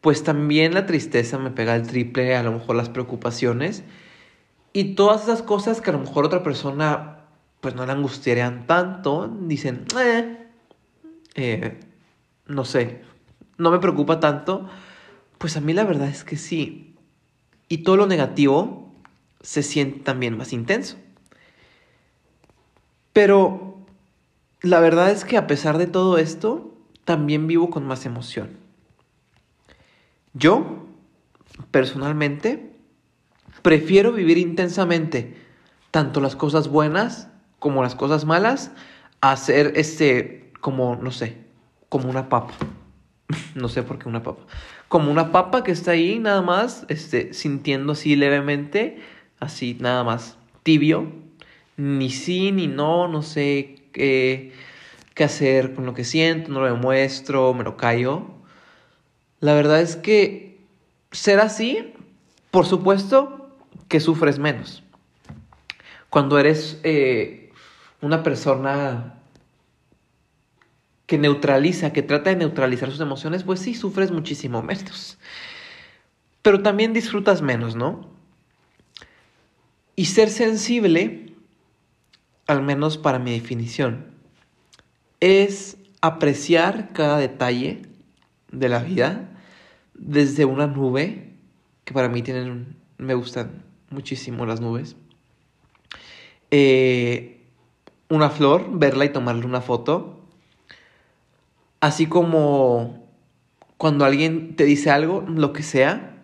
pues 0.00 0.22
también 0.22 0.72
la 0.72 0.86
tristeza 0.86 1.36
me 1.36 1.50
pega 1.50 1.74
al 1.74 1.84
triple, 1.84 2.36
a 2.36 2.44
lo 2.44 2.52
mejor 2.52 2.76
las 2.76 2.90
preocupaciones 2.90 3.82
y 4.72 4.94
todas 4.94 5.24
esas 5.24 5.42
cosas 5.42 5.80
que 5.80 5.90
a 5.90 5.94
lo 5.94 5.98
mejor 5.98 6.26
otra 6.26 6.44
persona 6.44 7.24
pues 7.60 7.74
no 7.74 7.84
le 7.84 7.90
angustiarían 7.90 8.68
tanto, 8.68 9.36
dicen, 9.48 9.84
eh, 9.98 10.46
eh 11.34 11.80
no 12.48 12.64
sé, 12.64 13.02
no 13.58 13.70
me 13.70 13.78
preocupa 13.78 14.20
tanto, 14.20 14.68
pues 15.38 15.56
a 15.56 15.60
mí 15.60 15.72
la 15.72 15.84
verdad 15.84 16.08
es 16.08 16.24
que 16.24 16.36
sí. 16.36 16.96
Y 17.68 17.78
todo 17.78 17.96
lo 17.96 18.06
negativo 18.06 18.92
se 19.40 19.62
siente 19.62 20.00
también 20.00 20.36
más 20.36 20.52
intenso. 20.52 20.96
Pero 23.12 23.78
la 24.60 24.80
verdad 24.80 25.10
es 25.10 25.24
que 25.24 25.36
a 25.36 25.46
pesar 25.46 25.78
de 25.78 25.86
todo 25.86 26.18
esto, 26.18 26.74
también 27.04 27.46
vivo 27.46 27.70
con 27.70 27.86
más 27.86 28.06
emoción. 28.06 28.56
Yo, 30.34 30.86
personalmente, 31.70 32.76
prefiero 33.62 34.12
vivir 34.12 34.38
intensamente 34.38 35.36
tanto 35.90 36.20
las 36.20 36.36
cosas 36.36 36.68
buenas 36.68 37.28
como 37.58 37.82
las 37.82 37.94
cosas 37.94 38.24
malas 38.24 38.70
a 39.20 39.36
ser 39.36 39.72
este, 39.76 40.52
como, 40.60 40.96
no 40.96 41.10
sé, 41.10 41.47
como 41.88 42.08
una 42.08 42.28
papa. 42.28 42.54
no 43.54 43.68
sé 43.68 43.82
por 43.82 43.98
qué 43.98 44.08
una 44.08 44.22
papa. 44.22 44.42
Como 44.88 45.10
una 45.10 45.32
papa 45.32 45.64
que 45.64 45.72
está 45.72 45.92
ahí 45.92 46.18
nada 46.18 46.42
más, 46.42 46.84
este, 46.88 47.34
sintiendo 47.34 47.92
así 47.92 48.16
levemente, 48.16 49.02
así 49.40 49.76
nada 49.80 50.04
más 50.04 50.36
tibio. 50.62 51.12
Ni 51.76 52.10
sí, 52.10 52.52
ni 52.52 52.66
no, 52.66 53.06
no 53.08 53.22
sé 53.22 53.76
qué, 53.92 54.52
qué 55.14 55.24
hacer 55.24 55.74
con 55.74 55.86
lo 55.86 55.94
que 55.94 56.04
siento, 56.04 56.50
no 56.50 56.60
lo 56.60 56.66
demuestro, 56.66 57.54
me 57.54 57.64
lo 57.64 57.76
callo. 57.76 58.26
La 59.40 59.54
verdad 59.54 59.80
es 59.80 59.96
que 59.96 60.58
ser 61.12 61.38
así, 61.40 61.94
por 62.50 62.66
supuesto 62.66 63.56
que 63.88 64.00
sufres 64.00 64.38
menos. 64.38 64.82
Cuando 66.10 66.38
eres 66.38 66.80
eh, 66.82 67.52
una 68.00 68.22
persona 68.22 69.17
que 71.08 71.16
neutraliza, 71.16 71.94
que 71.94 72.02
trata 72.02 72.28
de 72.28 72.36
neutralizar 72.36 72.90
sus 72.90 73.00
emociones, 73.00 73.42
pues 73.42 73.60
sí, 73.60 73.74
sufres 73.74 74.10
muchísimo 74.12 74.62
menos. 74.62 75.18
Pero 76.42 76.62
también 76.62 76.92
disfrutas 76.92 77.40
menos, 77.40 77.76
¿no? 77.76 78.10
Y 79.96 80.04
ser 80.04 80.28
sensible, 80.28 81.32
al 82.46 82.62
menos 82.62 82.98
para 82.98 83.18
mi 83.18 83.32
definición, 83.32 84.04
es 85.20 85.78
apreciar 86.02 86.92
cada 86.92 87.16
detalle 87.16 87.80
de 88.52 88.68
la 88.68 88.80
vida 88.80 89.30
desde 89.94 90.44
una 90.44 90.66
nube, 90.66 91.32
que 91.86 91.94
para 91.94 92.10
mí 92.10 92.20
tienen, 92.20 92.76
me 92.98 93.14
gustan 93.14 93.64
muchísimo 93.88 94.44
las 94.44 94.60
nubes. 94.60 94.94
Eh, 96.50 97.40
una 98.10 98.28
flor, 98.28 98.78
verla 98.78 99.06
y 99.06 99.08
tomarle 99.08 99.46
una 99.46 99.62
foto, 99.62 100.18
Así 101.80 102.06
como 102.06 103.06
cuando 103.76 104.04
alguien 104.04 104.56
te 104.56 104.64
dice 104.64 104.90
algo, 104.90 105.24
lo 105.28 105.52
que 105.52 105.62
sea, 105.62 106.16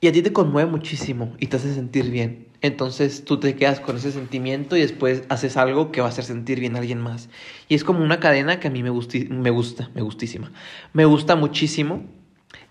y 0.00 0.08
a 0.08 0.12
ti 0.12 0.22
te 0.22 0.32
conmueve 0.32 0.70
muchísimo 0.70 1.34
y 1.38 1.46
te 1.46 1.56
hace 1.56 1.74
sentir 1.74 2.10
bien. 2.10 2.48
Entonces 2.62 3.24
tú 3.24 3.38
te 3.38 3.54
quedas 3.54 3.80
con 3.80 3.96
ese 3.96 4.12
sentimiento 4.12 4.76
y 4.76 4.80
después 4.80 5.24
haces 5.28 5.56
algo 5.56 5.92
que 5.92 6.00
va 6.00 6.08
a 6.08 6.10
hacer 6.10 6.24
sentir 6.24 6.58
bien 6.58 6.74
a 6.76 6.78
alguien 6.78 7.00
más. 7.00 7.28
Y 7.68 7.74
es 7.74 7.84
como 7.84 8.02
una 8.02 8.18
cadena 8.18 8.60
que 8.60 8.68
a 8.68 8.70
mí 8.70 8.82
me, 8.82 8.90
me 8.90 9.50
gusta, 9.50 9.90
me 9.94 10.00
gustísima. 10.00 10.52
Me 10.92 11.04
gusta 11.04 11.36
muchísimo 11.36 12.04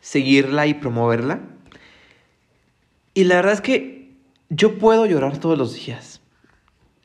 seguirla 0.01 0.67
y 0.67 0.75
promoverla. 0.75 1.41
Y 3.13 3.25
la 3.25 3.35
verdad 3.35 3.53
es 3.53 3.61
que 3.61 4.15
yo 4.49 4.77
puedo 4.77 5.05
llorar 5.05 5.37
todos 5.37 5.57
los 5.57 5.73
días. 5.73 6.21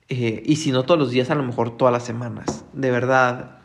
Eh, 0.08 0.42
y 0.44 0.56
si 0.56 0.70
no 0.70 0.84
todos 0.84 1.00
los 1.00 1.10
días, 1.10 1.30
a 1.30 1.34
lo 1.34 1.42
mejor 1.42 1.76
todas 1.76 1.92
las 1.92 2.04
semanas. 2.04 2.64
De 2.72 2.90
verdad, 2.90 3.58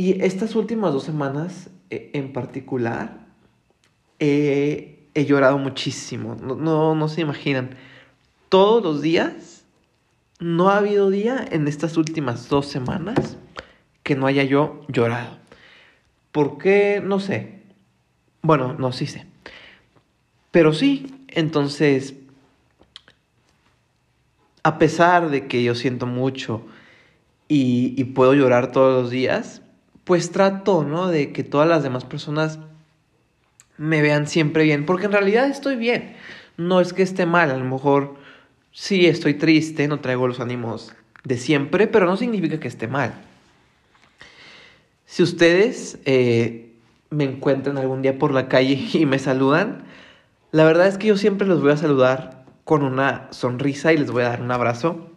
y 0.00 0.22
estas 0.24 0.56
últimas 0.56 0.94
dos 0.94 1.02
semanas 1.04 1.68
e, 1.90 2.08
en 2.14 2.32
particular 2.32 3.18
he 4.18 5.04
llorado 5.14 5.58
muchísimo. 5.58 6.36
No, 6.36 6.94
no, 6.94 7.08
se 7.08 7.20
imaginan. 7.20 7.76
Todos 8.48 8.82
los 8.82 9.02
días, 9.02 9.66
no 10.38 10.70
ha 10.70 10.78
habido 10.78 11.10
día 11.10 11.44
en 11.50 11.68
estas 11.68 11.98
últimas 11.98 12.48
dos 12.48 12.64
semanas 12.64 13.36
que 14.02 14.16
no 14.16 14.26
haya 14.26 14.42
yo 14.42 14.86
llorado. 14.88 15.36
¿Por 16.32 16.56
qué? 16.56 17.02
No 17.04 17.20
sé. 17.20 17.60
Bueno, 18.40 18.72
no, 18.78 18.92
sí 18.92 19.04
sé. 19.04 19.26
Pero 20.50 20.72
sí, 20.72 21.14
entonces, 21.28 22.14
a 24.62 24.78
pesar 24.78 25.28
de 25.28 25.46
que 25.46 25.62
yo 25.62 25.74
siento 25.74 26.06
mucho 26.06 26.62
y 27.48 28.02
puedo 28.14 28.32
llorar 28.32 28.72
todos 28.72 29.02
los 29.02 29.10
días, 29.10 29.60
pues 30.10 30.32
trato, 30.32 30.82
¿no? 30.82 31.06
De 31.06 31.32
que 31.32 31.44
todas 31.44 31.68
las 31.68 31.84
demás 31.84 32.04
personas 32.04 32.58
me 33.76 34.02
vean 34.02 34.26
siempre 34.26 34.64
bien, 34.64 34.84
porque 34.84 35.06
en 35.06 35.12
realidad 35.12 35.48
estoy 35.48 35.76
bien. 35.76 36.16
No 36.56 36.80
es 36.80 36.92
que 36.92 37.04
esté 37.04 37.26
mal, 37.26 37.48
a 37.52 37.56
lo 37.56 37.64
mejor 37.64 38.16
sí 38.72 39.06
estoy 39.06 39.34
triste, 39.34 39.86
no 39.86 40.00
traigo 40.00 40.26
los 40.26 40.40
ánimos 40.40 40.92
de 41.22 41.36
siempre, 41.36 41.86
pero 41.86 42.06
no 42.06 42.16
significa 42.16 42.58
que 42.58 42.66
esté 42.66 42.88
mal. 42.88 43.14
Si 45.06 45.22
ustedes 45.22 46.00
eh, 46.06 46.72
me 47.10 47.22
encuentran 47.22 47.78
algún 47.78 48.02
día 48.02 48.18
por 48.18 48.34
la 48.34 48.48
calle 48.48 48.88
y 48.92 49.06
me 49.06 49.20
saludan, 49.20 49.84
la 50.50 50.64
verdad 50.64 50.88
es 50.88 50.98
que 50.98 51.06
yo 51.06 51.16
siempre 51.16 51.46
los 51.46 51.62
voy 51.62 51.70
a 51.70 51.76
saludar 51.76 52.46
con 52.64 52.82
una 52.82 53.28
sonrisa 53.30 53.92
y 53.92 53.98
les 53.98 54.10
voy 54.10 54.24
a 54.24 54.30
dar 54.30 54.42
un 54.42 54.50
abrazo. 54.50 55.09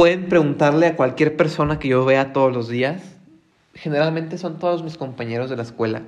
Pueden 0.00 0.30
preguntarle 0.30 0.86
a 0.86 0.96
cualquier 0.96 1.36
persona 1.36 1.78
que 1.78 1.88
yo 1.88 2.06
vea 2.06 2.32
todos 2.32 2.50
los 2.54 2.70
días. 2.70 3.02
Generalmente 3.74 4.38
son 4.38 4.58
todos 4.58 4.82
mis 4.82 4.96
compañeros 4.96 5.50
de 5.50 5.56
la 5.56 5.62
escuela. 5.62 6.04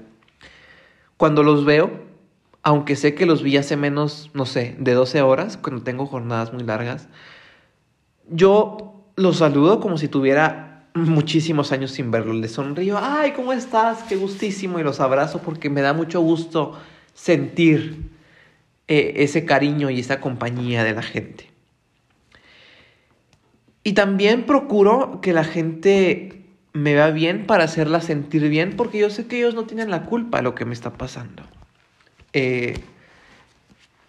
Cuando 1.18 1.42
los 1.42 1.66
veo, 1.66 2.00
aunque 2.62 2.96
sé 2.96 3.14
que 3.14 3.26
los 3.26 3.42
vi 3.42 3.58
hace 3.58 3.76
menos, 3.76 4.30
no 4.32 4.46
sé, 4.46 4.76
de 4.78 4.94
12 4.94 5.20
horas, 5.20 5.58
cuando 5.58 5.82
tengo 5.82 6.06
jornadas 6.06 6.54
muy 6.54 6.62
largas, 6.62 7.08
yo 8.30 9.04
los 9.16 9.36
saludo 9.36 9.78
como 9.78 9.98
si 9.98 10.08
tuviera 10.08 10.86
muchísimos 10.94 11.70
años 11.70 11.90
sin 11.90 12.10
verlos. 12.10 12.36
Les 12.36 12.52
sonrío, 12.52 12.98
ay, 12.98 13.32
¿cómo 13.32 13.52
estás? 13.52 14.04
Qué 14.04 14.16
gustísimo. 14.16 14.78
Y 14.78 14.84
los 14.84 15.00
abrazo 15.00 15.42
porque 15.42 15.68
me 15.68 15.82
da 15.82 15.92
mucho 15.92 16.22
gusto 16.22 16.78
sentir 17.12 18.08
eh, 18.88 19.12
ese 19.16 19.44
cariño 19.44 19.90
y 19.90 20.00
esa 20.00 20.18
compañía 20.18 20.82
de 20.82 20.94
la 20.94 21.02
gente. 21.02 21.51
Y 23.84 23.94
también 23.94 24.44
procuro 24.44 25.20
que 25.20 25.32
la 25.32 25.44
gente 25.44 26.44
me 26.72 26.94
vea 26.94 27.10
bien 27.10 27.46
para 27.46 27.64
hacerla 27.64 28.00
sentir 28.00 28.48
bien, 28.48 28.76
porque 28.76 28.98
yo 28.98 29.10
sé 29.10 29.26
que 29.26 29.38
ellos 29.38 29.54
no 29.54 29.64
tienen 29.64 29.90
la 29.90 30.04
culpa 30.04 30.38
de 30.38 30.44
lo 30.44 30.54
que 30.54 30.64
me 30.64 30.72
está 30.72 30.92
pasando. 30.92 31.42
Eh, 32.32 32.78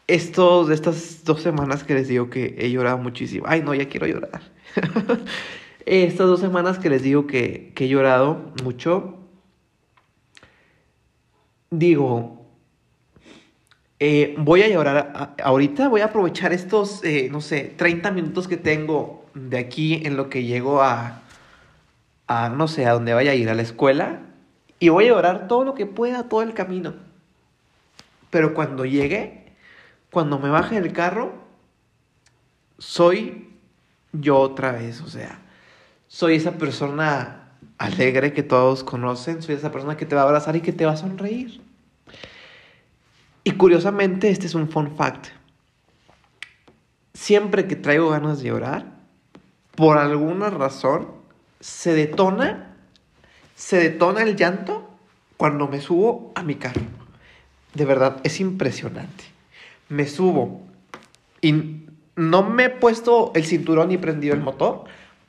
estos, 0.07 0.69
estas 0.69 1.23
dos 1.23 1.41
semanas 1.41 1.83
que 1.83 1.95
les 1.95 2.07
digo 2.07 2.29
que 2.29 2.55
he 2.59 2.69
llorado 2.69 2.97
muchísimo. 2.97 3.45
Ay, 3.47 3.61
no, 3.61 3.73
ya 3.73 3.89
quiero 3.89 4.07
llorar. 4.07 4.41
estas 5.85 6.27
dos 6.27 6.39
semanas 6.39 6.77
que 6.77 6.89
les 6.89 7.01
digo 7.01 7.27
que 7.27 7.73
he 7.75 7.87
llorado 7.87 8.53
mucho. 8.63 9.17
Digo, 11.71 12.42
eh, 14.05 14.35
voy 14.37 14.61
a 14.63 14.67
llorar 14.67 15.33
ahorita, 15.41 15.87
voy 15.87 16.01
a 16.01 16.07
aprovechar 16.07 16.51
estos, 16.51 17.01
eh, 17.05 17.29
no 17.31 17.39
sé, 17.39 17.73
30 17.77 18.11
minutos 18.11 18.49
que 18.49 18.57
tengo 18.57 19.23
de 19.33 19.57
aquí 19.57 20.05
en 20.05 20.17
lo 20.17 20.29
que 20.29 20.43
llego 20.43 20.81
a, 20.81 21.21
a, 22.27 22.49
no 22.49 22.67
sé, 22.67 22.85
a 22.85 22.91
donde 22.91 23.13
vaya 23.13 23.31
a 23.31 23.35
ir, 23.35 23.49
a 23.49 23.55
la 23.55 23.61
escuela, 23.61 24.19
y 24.77 24.89
voy 24.89 25.05
a 25.05 25.11
llorar 25.11 25.47
todo 25.47 25.63
lo 25.63 25.73
que 25.73 25.85
pueda, 25.85 26.27
todo 26.27 26.41
el 26.41 26.53
camino. 26.53 26.95
Pero 28.29 28.53
cuando 28.53 28.83
llegue, 28.83 29.53
cuando 30.11 30.37
me 30.37 30.49
baje 30.49 30.81
del 30.81 30.91
carro, 30.91 31.31
soy 32.79 33.53
yo 34.11 34.37
otra 34.37 34.73
vez, 34.73 34.99
o 34.99 35.07
sea, 35.07 35.39
soy 36.09 36.35
esa 36.35 36.57
persona 36.57 37.53
alegre 37.77 38.33
que 38.33 38.43
todos 38.43 38.83
conocen, 38.83 39.41
soy 39.41 39.55
esa 39.55 39.71
persona 39.71 39.95
que 39.95 40.05
te 40.05 40.13
va 40.13 40.23
a 40.23 40.25
abrazar 40.25 40.57
y 40.57 40.61
que 40.61 40.73
te 40.73 40.85
va 40.85 40.91
a 40.91 40.97
sonreír. 40.97 41.61
Y 43.43 43.51
curiosamente, 43.51 44.29
este 44.29 44.47
es 44.47 44.55
un 44.55 44.69
fun 44.69 44.95
fact. 44.95 45.27
Siempre 47.13 47.67
que 47.67 47.75
traigo 47.75 48.09
ganas 48.09 48.39
de 48.39 48.49
llorar, 48.49 48.85
por 49.75 49.97
alguna 49.97 50.49
razón, 50.49 51.09
se 51.59 51.93
detona, 51.93 52.75
se 53.55 53.77
detona 53.77 54.23
el 54.23 54.35
llanto 54.35 54.89
cuando 55.37 55.67
me 55.67 55.81
subo 55.81 56.31
a 56.35 56.43
mi 56.43 56.55
carro. 56.55 56.81
De 57.73 57.85
verdad, 57.85 58.21
es 58.23 58.39
impresionante 58.39 59.33
me 59.93 60.07
subo 60.07 60.61
y 61.41 61.85
no 62.15 62.43
me 62.43 62.65
he 62.65 62.69
puesto 62.69 63.31
el 63.35 63.45
cinturón 63.45 63.89
ni 63.89 63.97
prendido 63.97 64.33
el 64.33 64.41
motor 64.41 64.85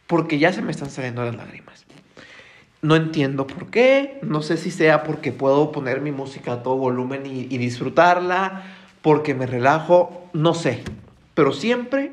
porque 0.06 0.38
ya 0.38 0.52
se 0.52 0.62
me 0.62 0.70
están 0.70 0.90
saliendo 0.90 1.24
las 1.24 1.36
lágrimas. 1.36 1.84
No 2.84 2.96
entiendo 2.96 3.46
por 3.46 3.70
qué, 3.70 4.18
no 4.20 4.42
sé 4.42 4.58
si 4.58 4.70
sea 4.70 5.04
porque 5.04 5.32
puedo 5.32 5.72
poner 5.72 6.02
mi 6.02 6.12
música 6.12 6.52
a 6.52 6.62
todo 6.62 6.76
volumen 6.76 7.24
y, 7.24 7.56
disfrutarla, 7.56 8.62
porque 9.00 9.32
me 9.34 9.46
relajo, 9.46 10.28
no 10.34 10.52
sé. 10.52 10.82
Pero 11.32 11.54
siempre, 11.54 12.12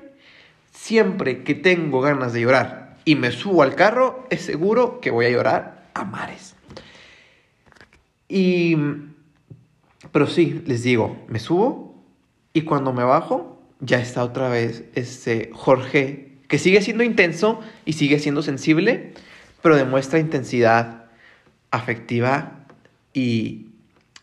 siempre 0.72 1.44
que 1.44 1.56
tengo 1.56 2.00
ganas 2.00 2.32
de 2.32 2.40
llorar 2.40 2.96
y 3.04 3.16
me 3.16 3.32
subo 3.32 3.64
al 3.64 3.76
carro, 3.76 4.26
es 4.30 4.44
seguro 4.44 5.02
que 5.02 5.12
voy 5.12 5.26
a 5.26 5.32
llorar 5.32 5.90
a 5.94 6.06
mares. 6.06 6.56
Y, 8.30 8.78
pero 10.14 10.26
sí, 10.26 10.64
les 10.66 10.84
digo, 10.84 11.18
me 11.28 11.40
subo 11.40 12.02
y 12.54 12.62
cuando 12.62 12.94
me 12.94 13.04
bajo, 13.04 13.62
ya 13.82 14.00
está 14.00 14.24
otra 14.24 14.48
vez 14.48 14.86
este 14.96 15.50
Jorge, 15.52 16.38
que 16.48 16.58
sigue 16.58 16.82
siendo 16.82 17.04
intenso 17.04 17.60
y 17.84 17.92
sigue 17.92 18.20
siendo 18.20 18.42
sensible, 18.42 19.12
pero 19.62 19.76
demuestra 19.76 20.20
intensidad 20.20 21.06
afectiva 21.70 22.66
y, 23.14 23.70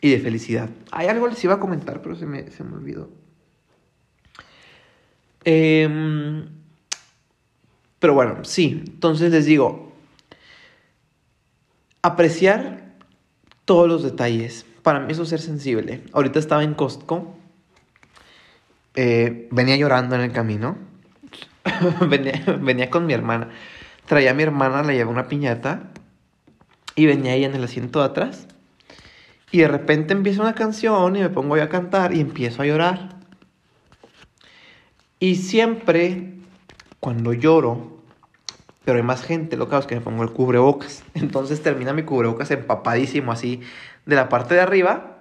y 0.00 0.10
de 0.10 0.18
felicidad. 0.20 0.68
Hay 0.90 1.08
algo 1.08 1.28
les 1.28 1.42
iba 1.44 1.54
a 1.54 1.60
comentar, 1.60 2.02
pero 2.02 2.16
se 2.16 2.26
me, 2.26 2.50
se 2.50 2.64
me 2.64 2.76
olvidó. 2.76 3.10
Em, 5.44 6.48
pero 7.98 8.14
bueno, 8.14 8.44
sí, 8.44 8.82
entonces 8.86 9.32
les 9.32 9.46
digo, 9.46 9.92
apreciar 12.02 12.94
todos 13.64 13.88
los 13.88 14.02
detalles. 14.02 14.66
Para 14.82 15.00
mí 15.00 15.12
eso 15.12 15.22
es 15.22 15.28
ser 15.28 15.40
sensible. 15.40 16.02
Ahorita 16.12 16.38
estaba 16.38 16.64
en 16.64 16.74
Costco 16.74 17.38
eh, 19.00 19.46
venía 19.52 19.76
llorando 19.76 20.16
en 20.16 20.22
el 20.22 20.32
camino. 20.32 20.76
venía, 22.08 22.90
con 22.90 23.06
mi 23.06 23.12
hermana. 23.12 23.48
Traía 24.08 24.32
a 24.32 24.34
mi 24.34 24.42
hermana, 24.42 24.82
le 24.82 24.94
llevé 24.94 25.10
una 25.10 25.28
piñata. 25.28 25.90
Y 26.96 27.06
venía 27.06 27.34
ella 27.34 27.46
en 27.46 27.54
el 27.54 27.62
asiento 27.62 28.00
de 28.00 28.06
atrás. 28.06 28.48
Y 29.52 29.58
de 29.58 29.68
repente 29.68 30.12
empieza 30.12 30.42
una 30.42 30.54
canción 30.54 31.14
y 31.14 31.20
me 31.20 31.30
pongo 31.30 31.54
a 31.54 31.68
cantar 31.68 32.12
y 32.12 32.20
empiezo 32.20 32.62
a 32.62 32.66
llorar. 32.66 33.16
Y 35.20 35.36
siempre, 35.36 36.34
cuando 37.00 37.32
lloro, 37.32 37.98
pero 38.84 38.96
hay 38.96 39.04
más 39.04 39.22
gente, 39.22 39.56
lo 39.56 39.68
que 39.68 39.76
es 39.76 39.86
que 39.86 39.96
me 39.96 40.00
pongo 40.00 40.22
el 40.22 40.32
cubrebocas. 40.32 41.04
Entonces 41.14 41.62
termina 41.62 41.92
mi 41.92 42.04
cubrebocas 42.04 42.50
empapadísimo 42.50 43.32
así 43.32 43.60
de 44.06 44.16
la 44.16 44.28
parte 44.28 44.54
de 44.54 44.60
arriba, 44.60 45.18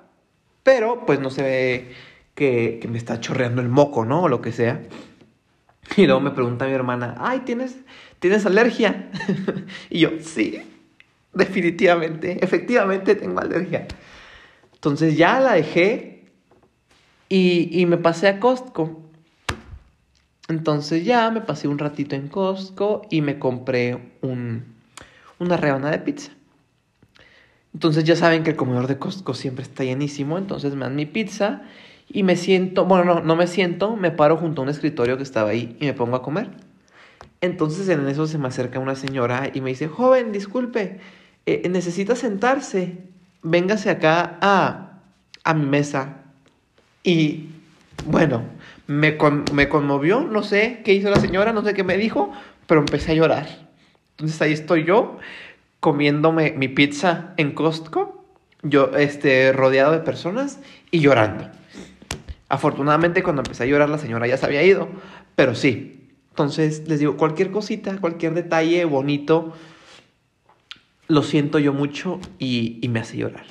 pero 0.64 1.06
pues 1.06 1.20
no 1.20 1.30
se 1.30 1.42
ve 1.44 1.92
que, 2.34 2.88
me 2.90 2.98
está 2.98 3.20
chorreando 3.20 3.62
el 3.62 3.68
moco, 3.68 4.06
¿no? 4.06 4.24
O 4.24 4.28
lo 4.30 4.40
que 4.42 4.52
sea. 4.52 4.82
Y 5.96 6.06
luego 6.06 6.22
me 6.22 6.32
pregunta 6.32 6.66
mi 6.66 6.74
hermana, 6.74 7.16
ay, 7.20 7.40
¿tienes, 7.40 7.78
¿tienes 8.20 8.46
alergia? 8.46 9.10
y 9.90 10.00
yo, 10.00 10.12
sí, 10.22 10.62
definitivamente, 11.34 12.44
efectivamente 12.44 13.16
tengo 13.16 13.40
alergia. 13.40 13.88
Entonces 14.74 15.18
ya 15.18 15.40
la 15.40 15.54
dejé 15.54 16.26
y, 17.30 17.86
me 17.88 17.98
pasé 17.98 18.28
a 18.28 18.40
Costco. 18.40 19.02
Entonces 20.48 21.04
ya 21.04 21.30
me 21.30 21.42
pasé 21.42 21.68
un 21.68 21.78
ratito 21.78 22.16
en 22.16 22.30
Costco 22.30 23.02
y 23.10 23.22
me 23.22 23.38
compré 23.38 24.14
un, 24.22 24.64
una 25.40 25.58
rebanada 25.58 25.92
de 25.92 26.00
pizza. 26.00 26.32
Entonces 27.74 28.06
ya 28.06 28.16
saben 28.16 28.44
que 28.44 28.52
el 28.52 28.56
comedor 28.56 28.88
de 28.88 28.98
Costco 28.98 29.34
siempre 29.34 29.64
está 29.64 29.84
llenísimo, 29.84 30.38
entonces 30.38 30.74
me 30.74 30.86
dan 30.86 30.96
mi 30.96 31.06
pizza 31.06 31.64
y 32.08 32.24
me 32.24 32.38
siento, 32.38 32.86
bueno, 32.86 33.04
no, 33.04 33.22
no 33.22 33.36
me 33.36 33.46
siento, 33.48 33.96
me 33.98 34.10
paro 34.10 34.38
junto 34.38 34.62
a 34.62 34.64
un 34.64 34.70
escritorio 34.70 35.18
que 35.18 35.24
estaba 35.24 35.50
ahí 35.50 35.76
y 35.82 35.86
me 35.86 35.94
pongo 35.94 36.16
a 36.16 36.22
comer. 36.22 36.50
Entonces 37.42 37.88
en 37.90 38.08
eso 38.08 38.28
se 38.28 38.38
me 38.38 38.48
acerca 38.48 38.80
una 38.80 38.96
señora 38.96 39.52
y 39.54 39.62
me 39.62 39.70
dice, 39.70 39.88
joven, 39.88 40.32
disculpe, 40.32 41.00
eh, 41.46 41.68
necesita 41.70 42.16
sentarse, 42.16 42.98
véngase 43.44 43.90
acá 43.90 44.38
a, 44.42 45.02
a 45.44 45.54
mi 45.54 45.66
mesa. 45.66 46.24
Y 47.04 47.50
bueno, 48.06 48.44
me, 48.88 49.18
me 49.54 49.70
conmovió, 49.70 50.22
no 50.22 50.44
sé 50.44 50.82
qué 50.84 50.94
hizo 50.94 51.10
la 51.10 51.20
señora, 51.20 51.54
no 51.54 51.64
sé 51.64 51.74
qué 51.74 51.84
me 51.84 51.98
dijo, 51.98 52.32
pero 52.66 52.82
empecé 52.82 53.12
a 53.12 53.16
llorar. 53.16 53.48
Entonces 54.12 54.42
ahí 54.42 54.54
estoy 54.54 54.84
yo 54.84 55.20
comiéndome 55.80 56.54
mi 56.58 56.68
pizza 56.68 57.34
en 57.38 57.52
Costco, 57.52 58.26
yo 58.64 58.92
este, 58.98 59.54
rodeado 59.54 59.92
de 59.92 60.00
personas 60.00 60.60
y 60.90 61.00
llorando. 61.00 61.50
Afortunadamente 62.50 63.24
cuando 63.24 63.42
empecé 63.42 63.64
a 63.64 63.68
llorar 63.68 63.90
la 63.90 64.00
señora 64.00 64.26
ya 64.26 64.38
se 64.38 64.46
había 64.46 64.64
ido, 64.64 64.90
pero 65.36 65.54
sí. 65.54 65.97
Entonces 66.38 66.88
les 66.88 67.00
digo, 67.00 67.18
cualquier 67.18 67.50
cosita, 67.50 67.98
cualquier 67.98 68.36
detalle 68.36 68.86
bonito, 68.86 69.54
lo 71.08 71.24
siento 71.24 71.58
yo 71.58 71.74
mucho 71.74 72.20
y, 72.38 72.80
me 72.90 73.00
hace 73.00 73.18
llorar. 73.18 73.48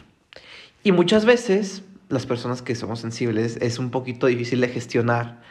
Y 0.85 0.92
muchas 0.92 1.25
veces 1.25 1.83
las 2.09 2.27
personas 2.27 2.62
que 2.62 2.77
somos 2.77 3.01
sensibles 3.01 3.59
es 3.61 3.81
un 3.81 3.90
poquito 3.90 4.29
difícil 4.29 4.61
de 4.61 4.68
gestionar 4.68 5.42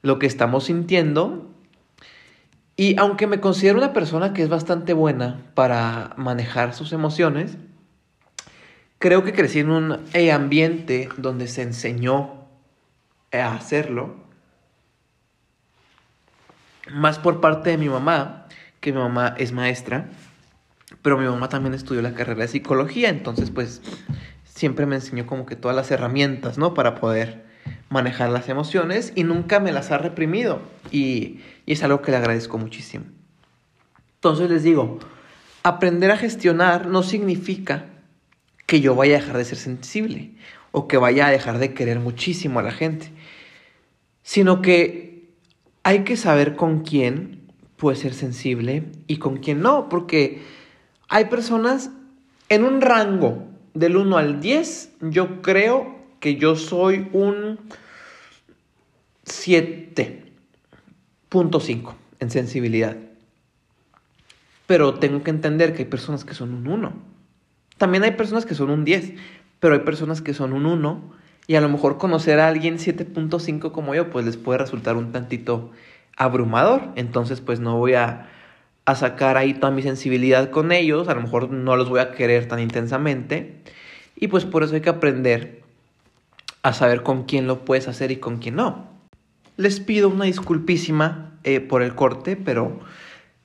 lo 0.00 0.18
que 0.18 0.26
estamos 0.26 0.64
sintiendo. 0.64 1.50
Y 2.76 2.98
aunque 2.98 3.26
me 3.26 3.40
considero 3.40 3.76
una 3.76 3.92
persona 3.92 4.32
que 4.32 4.42
es 4.42 4.48
bastante 4.48 4.94
buena 4.94 5.42
para 5.52 6.14
manejar 6.16 6.72
sus 6.72 6.94
emociones, 6.94 7.58
creo 8.98 9.22
que 9.22 9.34
crecí 9.34 9.58
en 9.58 9.68
un 9.68 9.98
ambiente 10.32 11.10
donde 11.18 11.46
se 11.46 11.60
enseñó 11.60 12.46
a 13.32 13.54
hacerlo. 13.54 14.23
Más 16.92 17.18
por 17.18 17.40
parte 17.40 17.70
de 17.70 17.78
mi 17.78 17.88
mamá, 17.88 18.46
que 18.80 18.92
mi 18.92 18.98
mamá 18.98 19.34
es 19.38 19.52
maestra, 19.52 20.08
pero 21.02 21.18
mi 21.18 21.26
mamá 21.26 21.48
también 21.48 21.74
estudió 21.74 22.02
la 22.02 22.14
carrera 22.14 22.42
de 22.42 22.48
psicología, 22.48 23.08
entonces 23.08 23.50
pues 23.50 23.82
siempre 24.44 24.86
me 24.86 24.96
enseñó 24.96 25.26
como 25.26 25.46
que 25.46 25.56
todas 25.56 25.76
las 25.76 25.90
herramientas, 25.90 26.58
¿no? 26.58 26.74
Para 26.74 26.94
poder 26.96 27.44
manejar 27.88 28.30
las 28.30 28.48
emociones 28.48 29.12
y 29.14 29.24
nunca 29.24 29.60
me 29.60 29.72
las 29.72 29.90
ha 29.90 29.98
reprimido 29.98 30.60
y, 30.90 31.40
y 31.66 31.72
es 31.72 31.82
algo 31.82 32.02
que 32.02 32.10
le 32.10 32.18
agradezco 32.18 32.58
muchísimo. 32.58 33.04
Entonces 34.16 34.50
les 34.50 34.62
digo, 34.62 34.98
aprender 35.62 36.10
a 36.10 36.16
gestionar 36.16 36.86
no 36.86 37.02
significa 37.02 37.86
que 38.66 38.80
yo 38.80 38.94
vaya 38.94 39.16
a 39.16 39.20
dejar 39.20 39.36
de 39.38 39.44
ser 39.44 39.58
sensible 39.58 40.32
o 40.72 40.88
que 40.88 40.96
vaya 40.96 41.26
a 41.26 41.30
dejar 41.30 41.58
de 41.58 41.74
querer 41.74 42.00
muchísimo 42.00 42.60
a 42.60 42.62
la 42.62 42.72
gente 42.72 43.12
sino 44.24 44.62
que 44.62 45.13
hay 45.84 46.02
que 46.02 46.16
saber 46.16 46.56
con 46.56 46.80
quién 46.80 47.52
puede 47.76 47.96
ser 47.96 48.14
sensible 48.14 48.90
y 49.06 49.18
con 49.18 49.36
quién 49.36 49.60
no, 49.60 49.88
porque 49.88 50.42
hay 51.08 51.26
personas 51.26 51.90
en 52.48 52.64
un 52.64 52.80
rango 52.80 53.44
del 53.74 53.96
1 53.96 54.16
al 54.16 54.40
10, 54.40 54.94
yo 55.02 55.42
creo 55.42 55.94
que 56.20 56.36
yo 56.36 56.56
soy 56.56 57.08
un 57.12 57.58
7.5 59.26 61.94
en 62.20 62.30
sensibilidad. 62.30 62.96
Pero 64.66 64.94
tengo 64.94 65.22
que 65.22 65.30
entender 65.30 65.74
que 65.74 65.82
hay 65.82 65.88
personas 65.88 66.24
que 66.24 66.32
son 66.32 66.54
un 66.54 66.66
1. 66.66 66.92
También 67.76 68.04
hay 68.04 68.12
personas 68.12 68.46
que 68.46 68.54
son 68.54 68.70
un 68.70 68.84
10, 68.84 69.12
pero 69.60 69.74
hay 69.74 69.80
personas 69.80 70.22
que 70.22 70.32
son 70.32 70.54
un 70.54 70.64
1 70.64 71.12
Y 71.46 71.56
a 71.56 71.60
lo 71.60 71.68
mejor 71.68 71.98
conocer 71.98 72.40
a 72.40 72.48
alguien 72.48 72.78
7.5 72.78 73.72
como 73.72 73.94
yo, 73.94 74.10
pues 74.10 74.24
les 74.24 74.36
puede 74.36 74.58
resultar 74.58 74.96
un 74.96 75.12
tantito 75.12 75.70
abrumador. 76.16 76.90
Entonces, 76.96 77.40
pues 77.40 77.60
no 77.60 77.76
voy 77.78 77.94
a, 77.94 78.28
a 78.86 78.94
sacar 78.94 79.36
ahí 79.36 79.54
toda 79.54 79.70
mi 79.70 79.82
sensibilidad 79.82 80.50
con 80.50 80.72
ellos. 80.72 81.08
A 81.08 81.14
lo 81.14 81.20
mejor 81.20 81.50
no 81.50 81.76
los 81.76 81.88
voy 81.88 82.00
a 82.00 82.12
querer 82.12 82.48
tan 82.48 82.60
intensamente. 82.60 83.62
Y 84.16 84.28
pues 84.28 84.44
por 84.44 84.62
eso 84.62 84.74
hay 84.74 84.80
que 84.80 84.90
aprender 84.90 85.62
a 86.62 86.72
saber 86.72 87.02
con 87.02 87.24
quién 87.24 87.46
lo 87.46 87.64
puedes 87.64 87.88
hacer 87.88 88.10
y 88.10 88.16
con 88.16 88.38
quién 88.38 88.56
no. 88.56 88.88
Les 89.56 89.80
pido 89.80 90.08
una 90.08 90.24
disculpísima 90.24 91.38
eh, 91.44 91.60
por 91.60 91.82
el 91.82 91.94
corte, 91.94 92.36
pero 92.36 92.80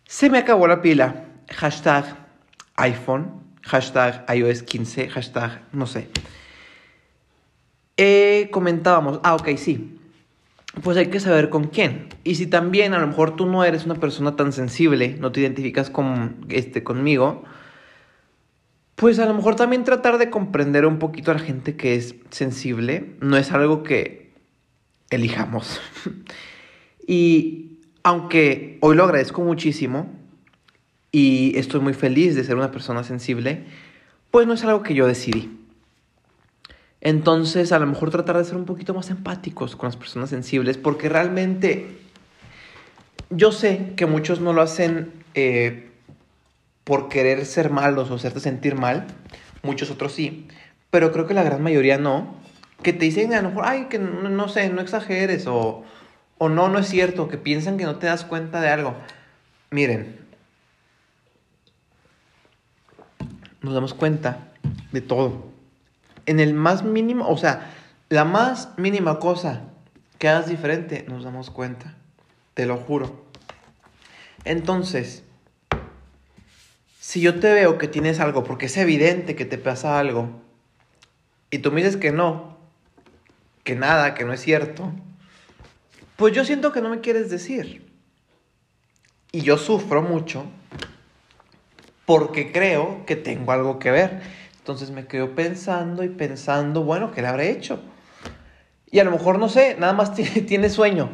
se 0.05 0.29
me 0.29 0.37
acabó 0.37 0.67
la 0.67 0.81
pila. 0.81 1.25
Hashtag 1.49 2.15
iPhone, 2.77 3.43
hashtag 3.61 4.25
iOS 4.33 4.63
15, 4.63 5.09
hashtag 5.09 5.61
no 5.73 5.85
sé. 5.85 6.07
Eh, 8.01 8.47
comentábamos, 8.51 9.19
ah, 9.23 9.35
ok, 9.35 9.57
sí. 9.57 9.99
Pues 10.83 10.95
hay 10.95 11.07
que 11.07 11.19
saber 11.19 11.49
con 11.49 11.65
quién. 11.65 12.07
Y 12.23 12.35
si 12.35 12.47
también 12.47 12.93
a 12.93 12.99
lo 12.99 13.05
mejor 13.05 13.35
tú 13.35 13.45
no 13.45 13.65
eres 13.65 13.85
una 13.85 13.95
persona 13.95 14.37
tan 14.37 14.53
sensible, 14.53 15.17
no 15.19 15.33
te 15.33 15.41
identificas 15.41 15.89
con, 15.89 16.45
este, 16.47 16.81
conmigo, 16.81 17.43
pues 18.95 19.19
a 19.19 19.25
lo 19.25 19.33
mejor 19.33 19.57
también 19.57 19.83
tratar 19.83 20.17
de 20.17 20.29
comprender 20.29 20.85
un 20.85 20.97
poquito 20.97 21.31
a 21.31 21.33
la 21.33 21.41
gente 21.41 21.75
que 21.75 21.95
es 21.95 22.15
sensible 22.29 23.15
no 23.19 23.35
es 23.35 23.51
algo 23.51 23.83
que 23.83 24.31
elijamos. 25.09 25.81
y 27.05 27.79
aunque 28.03 28.77
hoy 28.79 28.95
lo 28.95 29.03
agradezco 29.03 29.41
muchísimo 29.41 30.09
y 31.11 31.51
estoy 31.57 31.81
muy 31.81 31.93
feliz 31.93 32.33
de 32.35 32.45
ser 32.45 32.55
una 32.55 32.71
persona 32.71 33.03
sensible, 33.03 33.65
pues 34.31 34.47
no 34.47 34.53
es 34.53 34.63
algo 34.63 34.83
que 34.83 34.93
yo 34.93 35.05
decidí. 35.05 35.58
Entonces, 37.01 37.71
a 37.71 37.79
lo 37.79 37.87
mejor 37.87 38.11
tratar 38.11 38.37
de 38.37 38.43
ser 38.43 38.57
un 38.57 38.65
poquito 38.65 38.93
más 38.93 39.09
empáticos 39.09 39.75
con 39.75 39.87
las 39.87 39.95
personas 39.95 40.29
sensibles, 40.29 40.77
porque 40.77 41.07
realmente 41.07 41.97
yo 43.29 43.51
sé 43.51 43.93
que 43.95 44.05
muchos 44.05 44.41
no 44.41 44.53
lo 44.53 44.61
hacen 44.61 45.13
eh, 45.33 45.91
por 46.83 47.07
querer 47.07 47.45
ser 47.45 47.69
malos 47.69 48.11
o 48.11 48.15
hacerte 48.15 48.39
sentir 48.39 48.75
mal, 48.75 49.07
muchos 49.63 49.91
otros 49.91 50.13
sí, 50.13 50.47
pero 50.89 51.11
creo 51.11 51.25
que 51.27 51.33
la 51.33 51.43
gran 51.43 51.61
mayoría 51.61 51.97
no, 51.97 52.35
que 52.81 52.91
te 52.91 53.05
dicen 53.05 53.33
a 53.33 53.41
lo 53.41 53.49
mejor, 53.49 53.65
ay, 53.65 53.85
que 53.89 53.99
no, 53.99 54.49
sé, 54.49 54.69
no 54.69 54.81
exageres, 54.81 55.47
o, 55.47 55.83
o 56.37 56.49
no, 56.49 56.67
no 56.67 56.79
es 56.79 56.87
cierto, 56.87 57.29
que 57.29 57.37
piensan 57.37 57.77
que 57.77 57.85
no 57.85 57.97
te 57.97 58.07
das 58.07 58.25
cuenta 58.25 58.59
de 58.59 58.69
algo. 58.69 58.95
Miren, 59.71 60.17
nos 63.61 63.73
damos 63.73 63.93
cuenta 63.93 64.49
de 64.91 65.01
todo 65.01 65.48
en 66.29 66.39
el 66.39 66.53
más 66.53 66.83
mínimo, 66.83 67.27
o 67.27 67.37
sea, 67.37 67.73
la 68.09 68.23
más 68.23 68.69
mínima 68.77 69.17
cosa 69.17 69.63
que 70.19 70.29
hagas 70.29 70.47
diferente, 70.47 71.03
nos 71.07 71.23
damos 71.23 71.49
cuenta. 71.49 71.95
Te 72.53 72.67
lo 72.67 72.77
juro. 72.77 73.25
Entonces, 74.45 75.23
si 76.99 77.19
yo 77.19 77.39
te 77.39 77.51
veo 77.51 77.79
que 77.79 77.87
tienes 77.87 78.19
algo, 78.19 78.43
porque 78.43 78.67
es 78.67 78.77
evidente 78.77 79.35
que 79.35 79.45
te 79.45 79.57
pasa 79.57 79.97
algo, 79.97 80.29
y 81.49 81.57
tú 81.57 81.71
me 81.71 81.81
dices 81.81 81.97
que 81.97 82.11
no, 82.11 82.59
que 83.63 83.75
nada, 83.75 84.13
que 84.13 84.23
no 84.23 84.31
es 84.31 84.41
cierto, 84.41 84.91
pues 86.15 86.35
yo 86.35 86.45
siento 86.45 86.71
que 86.71 86.81
no 86.81 86.89
me 86.89 87.01
quieres 87.01 87.31
decir. 87.31 87.91
Y 89.31 89.41
yo 89.41 89.57
sufro 89.57 90.03
mucho 90.03 90.45
porque 92.05 92.51
creo 92.51 93.03
que 93.07 93.15
tengo 93.15 93.51
algo 93.51 93.79
que 93.79 93.89
ver. 93.89 94.21
Entonces 94.69 94.91
me 94.91 95.07
quedo 95.07 95.33
pensando 95.33 96.03
y 96.03 96.09
pensando, 96.09 96.83
bueno, 96.83 97.11
¿qué 97.11 97.23
le 97.23 97.27
habré 97.27 97.49
hecho? 97.49 97.79
Y 98.91 98.99
a 98.99 99.03
lo 99.03 99.09
mejor 99.09 99.39
no 99.39 99.49
sé, 99.49 99.75
nada 99.79 99.93
más 99.93 100.13
tiene, 100.47 100.69
sueño. 100.69 101.09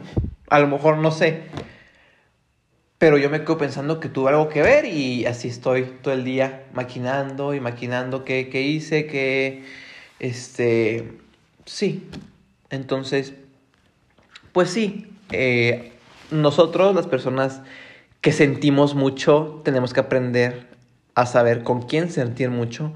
A 0.50 0.60
lo 0.60 0.68
mejor 0.68 0.98
no 0.98 1.10
sé. 1.10 1.44
Pero 2.98 3.18
yo 3.18 3.30
me 3.30 3.40
quedo 3.46 3.58
pensando 3.58 4.02
que 4.02 4.10
tuvo 4.10 4.28
algo 4.28 4.50
que 4.50 4.62
ver 4.62 4.84
y 4.84 5.26
así 5.26 5.48
estoy 5.48 5.86
todo 6.02 6.14
el 6.14 6.26
día 6.26 6.66
maquinando 6.74 7.54
y 7.54 7.62
maquinando 7.62 8.26
qué, 8.26 8.42
hice, 8.62 9.08
qué, 9.08 9.64
este, 10.20 11.14
sí. 11.66 12.10
Entonces, 12.70 13.36
pues 14.52 14.70
sí, 14.70 15.16
eh, 15.32 15.94
nosotros 16.30 16.94
las 16.94 17.08
personas 17.08 17.62
que 18.20 18.34
sentimos 18.34 18.96
mucho 18.96 19.62
tenemos 19.64 19.94
que 19.94 20.02
aprender 20.02 20.68
a 21.14 21.26
saber 21.26 21.64
con 21.64 21.84
quién 21.84 22.12
sentir 22.12 22.50
mucho 22.50 22.92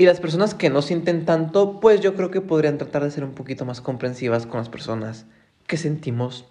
y 0.00 0.06
las 0.06 0.20
personas 0.20 0.54
que 0.54 0.70
no 0.70 0.80
sienten 0.80 1.24
tanto, 1.24 1.80
pues 1.80 2.00
yo 2.00 2.14
creo 2.14 2.30
que 2.30 2.40
podrían 2.40 2.78
tratar 2.78 3.02
de 3.02 3.10
ser 3.10 3.24
un 3.24 3.34
poquito 3.34 3.64
más 3.64 3.80
comprensivas 3.80 4.46
con 4.46 4.58
las 4.58 4.68
personas 4.68 5.26
que 5.66 5.76
sentimos 5.76 6.46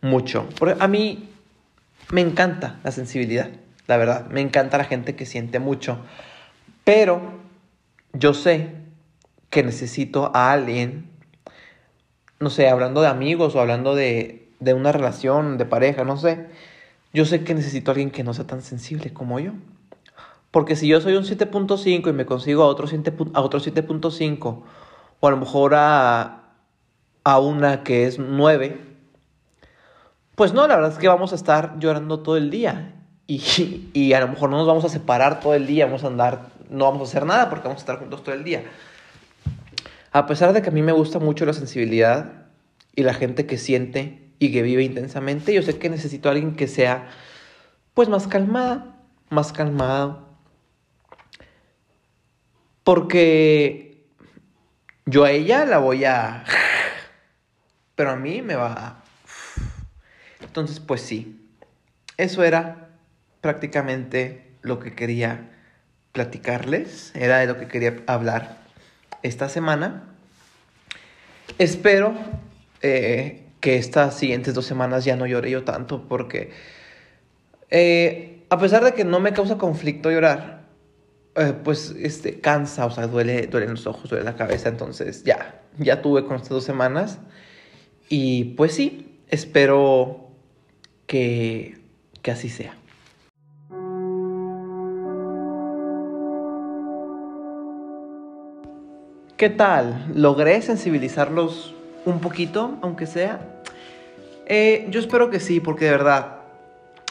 mucho. 0.00 0.48
Porque 0.56 0.76
a 0.78 0.86
mí 0.86 1.28
me 2.12 2.20
encanta 2.20 2.78
la 2.84 2.92
sensibilidad, 2.92 3.50
la 3.88 3.96
verdad. 3.96 4.26
Me 4.30 4.40
encanta 4.40 4.78
la 4.78 4.84
gente 4.84 5.16
que 5.16 5.26
siente 5.26 5.58
mucho. 5.58 5.98
Pero 6.84 7.20
yo 8.12 8.32
sé 8.32 8.70
que 9.50 9.64
necesito 9.64 10.30
a 10.32 10.52
alguien, 10.52 11.10
no 12.38 12.48
sé, 12.48 12.68
hablando 12.68 13.02
de 13.02 13.08
amigos 13.08 13.56
o 13.56 13.60
hablando 13.60 13.96
de, 13.96 14.48
de 14.60 14.72
una 14.72 14.92
relación, 14.92 15.58
de 15.58 15.64
pareja, 15.64 16.04
no 16.04 16.16
sé. 16.16 16.46
Yo 17.12 17.24
sé 17.24 17.42
que 17.42 17.54
necesito 17.54 17.90
a 17.90 17.92
alguien 17.92 18.12
que 18.12 18.22
no 18.22 18.34
sea 18.34 18.46
tan 18.46 18.62
sensible 18.62 19.12
como 19.12 19.40
yo. 19.40 19.52
Porque 20.54 20.76
si 20.76 20.86
yo 20.86 21.00
soy 21.00 21.16
un 21.16 21.24
7.5 21.24 22.08
y 22.08 22.12
me 22.12 22.26
consigo 22.26 22.62
a 22.62 22.68
otro 22.68 22.86
7.5, 22.86 24.62
o 25.18 25.26
a 25.26 25.30
lo 25.32 25.36
mejor 25.36 25.74
a, 25.74 26.44
a 27.24 27.38
una 27.40 27.82
que 27.82 28.06
es 28.06 28.20
9, 28.20 28.80
pues 30.36 30.52
no, 30.52 30.68
la 30.68 30.76
verdad 30.76 30.92
es 30.92 30.98
que 30.98 31.08
vamos 31.08 31.32
a 31.32 31.34
estar 31.34 31.76
llorando 31.80 32.20
todo 32.20 32.36
el 32.36 32.50
día. 32.50 32.94
Y, 33.26 33.90
y, 33.94 34.12
a 34.12 34.20
lo 34.20 34.28
mejor 34.28 34.48
no 34.48 34.58
nos 34.58 34.68
vamos 34.68 34.84
a 34.84 34.88
separar 34.88 35.40
todo 35.40 35.54
el 35.54 35.66
día, 35.66 35.86
vamos 35.86 36.04
a 36.04 36.06
andar, 36.06 36.50
no 36.70 36.84
vamos 36.84 37.00
a 37.00 37.10
hacer 37.10 37.26
nada 37.26 37.50
porque 37.50 37.64
vamos 37.64 37.80
a 37.80 37.82
estar 37.82 37.98
juntos 37.98 38.22
todo 38.22 38.36
el 38.36 38.44
día. 38.44 38.62
A 40.12 40.26
pesar 40.26 40.52
de 40.52 40.62
que 40.62 40.68
a 40.68 40.72
mí 40.72 40.82
me 40.82 40.92
gusta 40.92 41.18
mucho 41.18 41.44
la 41.46 41.52
sensibilidad 41.52 42.46
y 42.94 43.02
la 43.02 43.14
gente 43.14 43.44
que 43.46 43.58
siente 43.58 44.30
y 44.38 44.52
que 44.52 44.62
vive 44.62 44.84
intensamente, 44.84 45.52
yo 45.52 45.62
sé 45.62 45.76
que 45.80 45.90
necesito 45.90 46.28
a 46.28 46.32
alguien 46.32 46.54
que 46.54 46.68
sea 46.68 47.08
pues 47.92 48.08
más 48.08 48.28
calmada, 48.28 49.00
más 49.30 49.52
calmado, 49.52 50.33
porque 52.84 54.06
yo 55.06 55.24
a 55.24 55.30
ella 55.30 55.64
la 55.64 55.78
voy 55.78 56.04
a... 56.04 56.44
Pero 57.96 58.10
a 58.10 58.16
mí 58.16 58.42
me 58.42 58.54
va... 58.54 59.02
Entonces, 60.40 60.80
pues 60.80 61.00
sí. 61.00 61.40
Eso 62.16 62.44
era 62.44 62.90
prácticamente 63.40 64.52
lo 64.62 64.78
que 64.78 64.94
quería 64.94 65.50
platicarles. 66.12 67.12
Era 67.14 67.38
de 67.38 67.46
lo 67.46 67.58
que 67.58 67.66
quería 67.66 67.96
hablar 68.06 68.58
esta 69.22 69.48
semana. 69.48 70.04
Espero 71.58 72.14
eh, 72.82 73.46
que 73.60 73.76
estas 73.76 74.16
siguientes 74.18 74.54
dos 74.54 74.66
semanas 74.66 75.04
ya 75.04 75.16
no 75.16 75.26
llore 75.26 75.50
yo 75.50 75.64
tanto 75.64 76.06
porque 76.08 76.52
eh, 77.70 78.44
a 78.50 78.58
pesar 78.58 78.84
de 78.84 78.92
que 78.92 79.04
no 79.04 79.20
me 79.20 79.32
causa 79.32 79.56
conflicto 79.56 80.10
llorar, 80.10 80.63
eh, 81.36 81.52
pues 81.64 81.94
este, 81.98 82.40
cansa, 82.40 82.86
o 82.86 82.90
sea, 82.90 83.08
duele, 83.08 83.48
duele 83.48 83.66
los 83.66 83.86
ojos, 83.88 84.08
duele 84.08 84.24
la 84.24 84.36
cabeza, 84.36 84.68
entonces 84.68 85.24
ya, 85.24 85.62
ya 85.78 86.00
tuve 86.00 86.24
con 86.24 86.36
estas 86.36 86.50
dos 86.50 86.64
semanas 86.64 87.18
y 88.08 88.44
pues 88.56 88.74
sí, 88.74 89.18
espero 89.28 90.28
que, 91.06 91.78
que 92.22 92.30
así 92.30 92.48
sea. 92.48 92.76
¿Qué 99.36 99.50
tal? 99.50 100.06
¿Logré 100.14 100.62
sensibilizarlos 100.62 101.74
un 102.04 102.20
poquito, 102.20 102.78
aunque 102.82 103.06
sea? 103.06 103.60
Eh, 104.46 104.86
yo 104.90 105.00
espero 105.00 105.30
que 105.30 105.40
sí, 105.40 105.58
porque 105.58 105.86
de 105.86 105.90
verdad, 105.90 106.36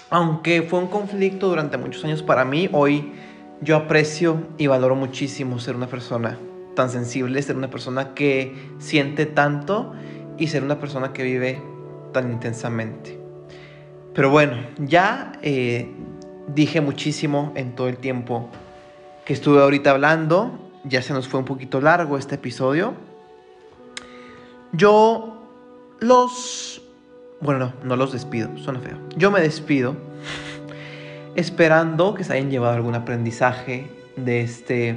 aunque 0.09 0.61
fue 0.61 0.79
un 0.79 0.87
conflicto 0.87 1.49
durante 1.49 1.75
muchos 1.77 2.05
años 2.05 2.23
para 2.23 2.45
mí, 2.45 2.69
hoy 2.71 3.11
yo 3.63 3.77
aprecio 3.77 4.43
y 4.57 4.67
valoro 4.67 4.95
muchísimo 4.95 5.59
ser 5.59 5.75
una 5.75 5.87
persona 5.87 6.37
tan 6.75 6.89
sensible, 6.89 7.41
ser 7.41 7.55
una 7.55 7.69
persona 7.69 8.13
que 8.13 8.55
siente 8.79 9.25
tanto 9.25 9.93
y 10.37 10.47
ser 10.47 10.63
una 10.63 10.79
persona 10.79 11.13
que 11.13 11.23
vive 11.23 11.61
tan 12.11 12.31
intensamente. 12.31 13.19
Pero 14.13 14.29
bueno, 14.29 14.57
ya 14.77 15.33
eh, 15.41 15.91
dije 16.53 16.81
muchísimo 16.81 17.51
en 17.55 17.75
todo 17.75 17.87
el 17.87 17.97
tiempo 17.97 18.49
que 19.25 19.33
estuve 19.33 19.61
ahorita 19.61 19.91
hablando. 19.91 20.59
Ya 20.83 21.01
se 21.01 21.13
nos 21.13 21.27
fue 21.27 21.39
un 21.39 21.45
poquito 21.45 21.79
largo 21.79 22.17
este 22.17 22.35
episodio. 22.35 22.93
Yo 24.73 25.41
los... 25.99 26.81
Bueno, 27.39 27.59
no, 27.59 27.73
no 27.83 27.95
los 27.95 28.11
despido, 28.11 28.55
suena 28.57 28.79
feo. 28.79 28.97
Yo 29.15 29.31
me 29.31 29.41
despido 29.41 29.95
esperando 31.35 32.13
que 32.13 32.23
se 32.23 32.33
hayan 32.33 32.49
llevado 32.49 32.75
algún 32.75 32.95
aprendizaje 32.95 33.87
de 34.15 34.41
este, 34.41 34.95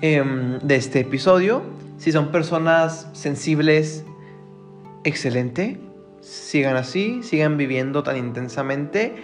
em, 0.00 0.58
de 0.58 0.76
este 0.76 1.00
episodio. 1.00 1.62
Si 1.98 2.12
son 2.12 2.28
personas 2.28 3.08
sensibles, 3.12 4.04
excelente. 5.04 5.80
Sigan 6.20 6.76
así, 6.76 7.22
sigan 7.22 7.56
viviendo 7.56 8.02
tan 8.02 8.16
intensamente, 8.16 9.14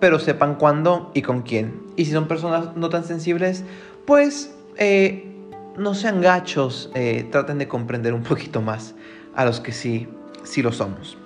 pero 0.00 0.18
sepan 0.18 0.56
cuándo 0.56 1.10
y 1.14 1.22
con 1.22 1.42
quién. 1.42 1.82
Y 1.96 2.06
si 2.06 2.12
son 2.12 2.28
personas 2.28 2.76
no 2.76 2.88
tan 2.88 3.04
sensibles, 3.04 3.64
pues 4.06 4.54
eh, 4.76 5.32
no 5.78 5.94
sean 5.94 6.20
gachos, 6.20 6.90
eh, 6.94 7.26
traten 7.30 7.58
de 7.58 7.68
comprender 7.68 8.14
un 8.14 8.22
poquito 8.22 8.60
más 8.62 8.94
a 9.34 9.44
los 9.44 9.60
que 9.60 9.72
sí, 9.72 10.08
sí 10.44 10.62
lo 10.62 10.72
somos. 10.72 11.18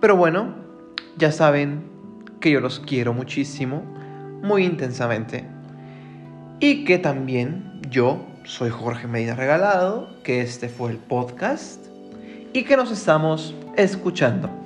Pero 0.00 0.16
bueno, 0.16 0.54
ya 1.16 1.32
saben 1.32 1.95
que 2.40 2.50
yo 2.50 2.60
los 2.60 2.80
quiero 2.80 3.12
muchísimo, 3.12 3.82
muy 4.42 4.64
intensamente. 4.64 5.44
Y 6.60 6.84
que 6.84 6.98
también 6.98 7.80
yo 7.90 8.24
soy 8.44 8.70
Jorge 8.70 9.06
Medina 9.06 9.34
Regalado, 9.34 10.08
que 10.22 10.40
este 10.40 10.68
fue 10.68 10.90
el 10.90 10.98
podcast 10.98 11.86
y 12.52 12.64
que 12.64 12.76
nos 12.76 12.90
estamos 12.90 13.54
escuchando. 13.76 14.65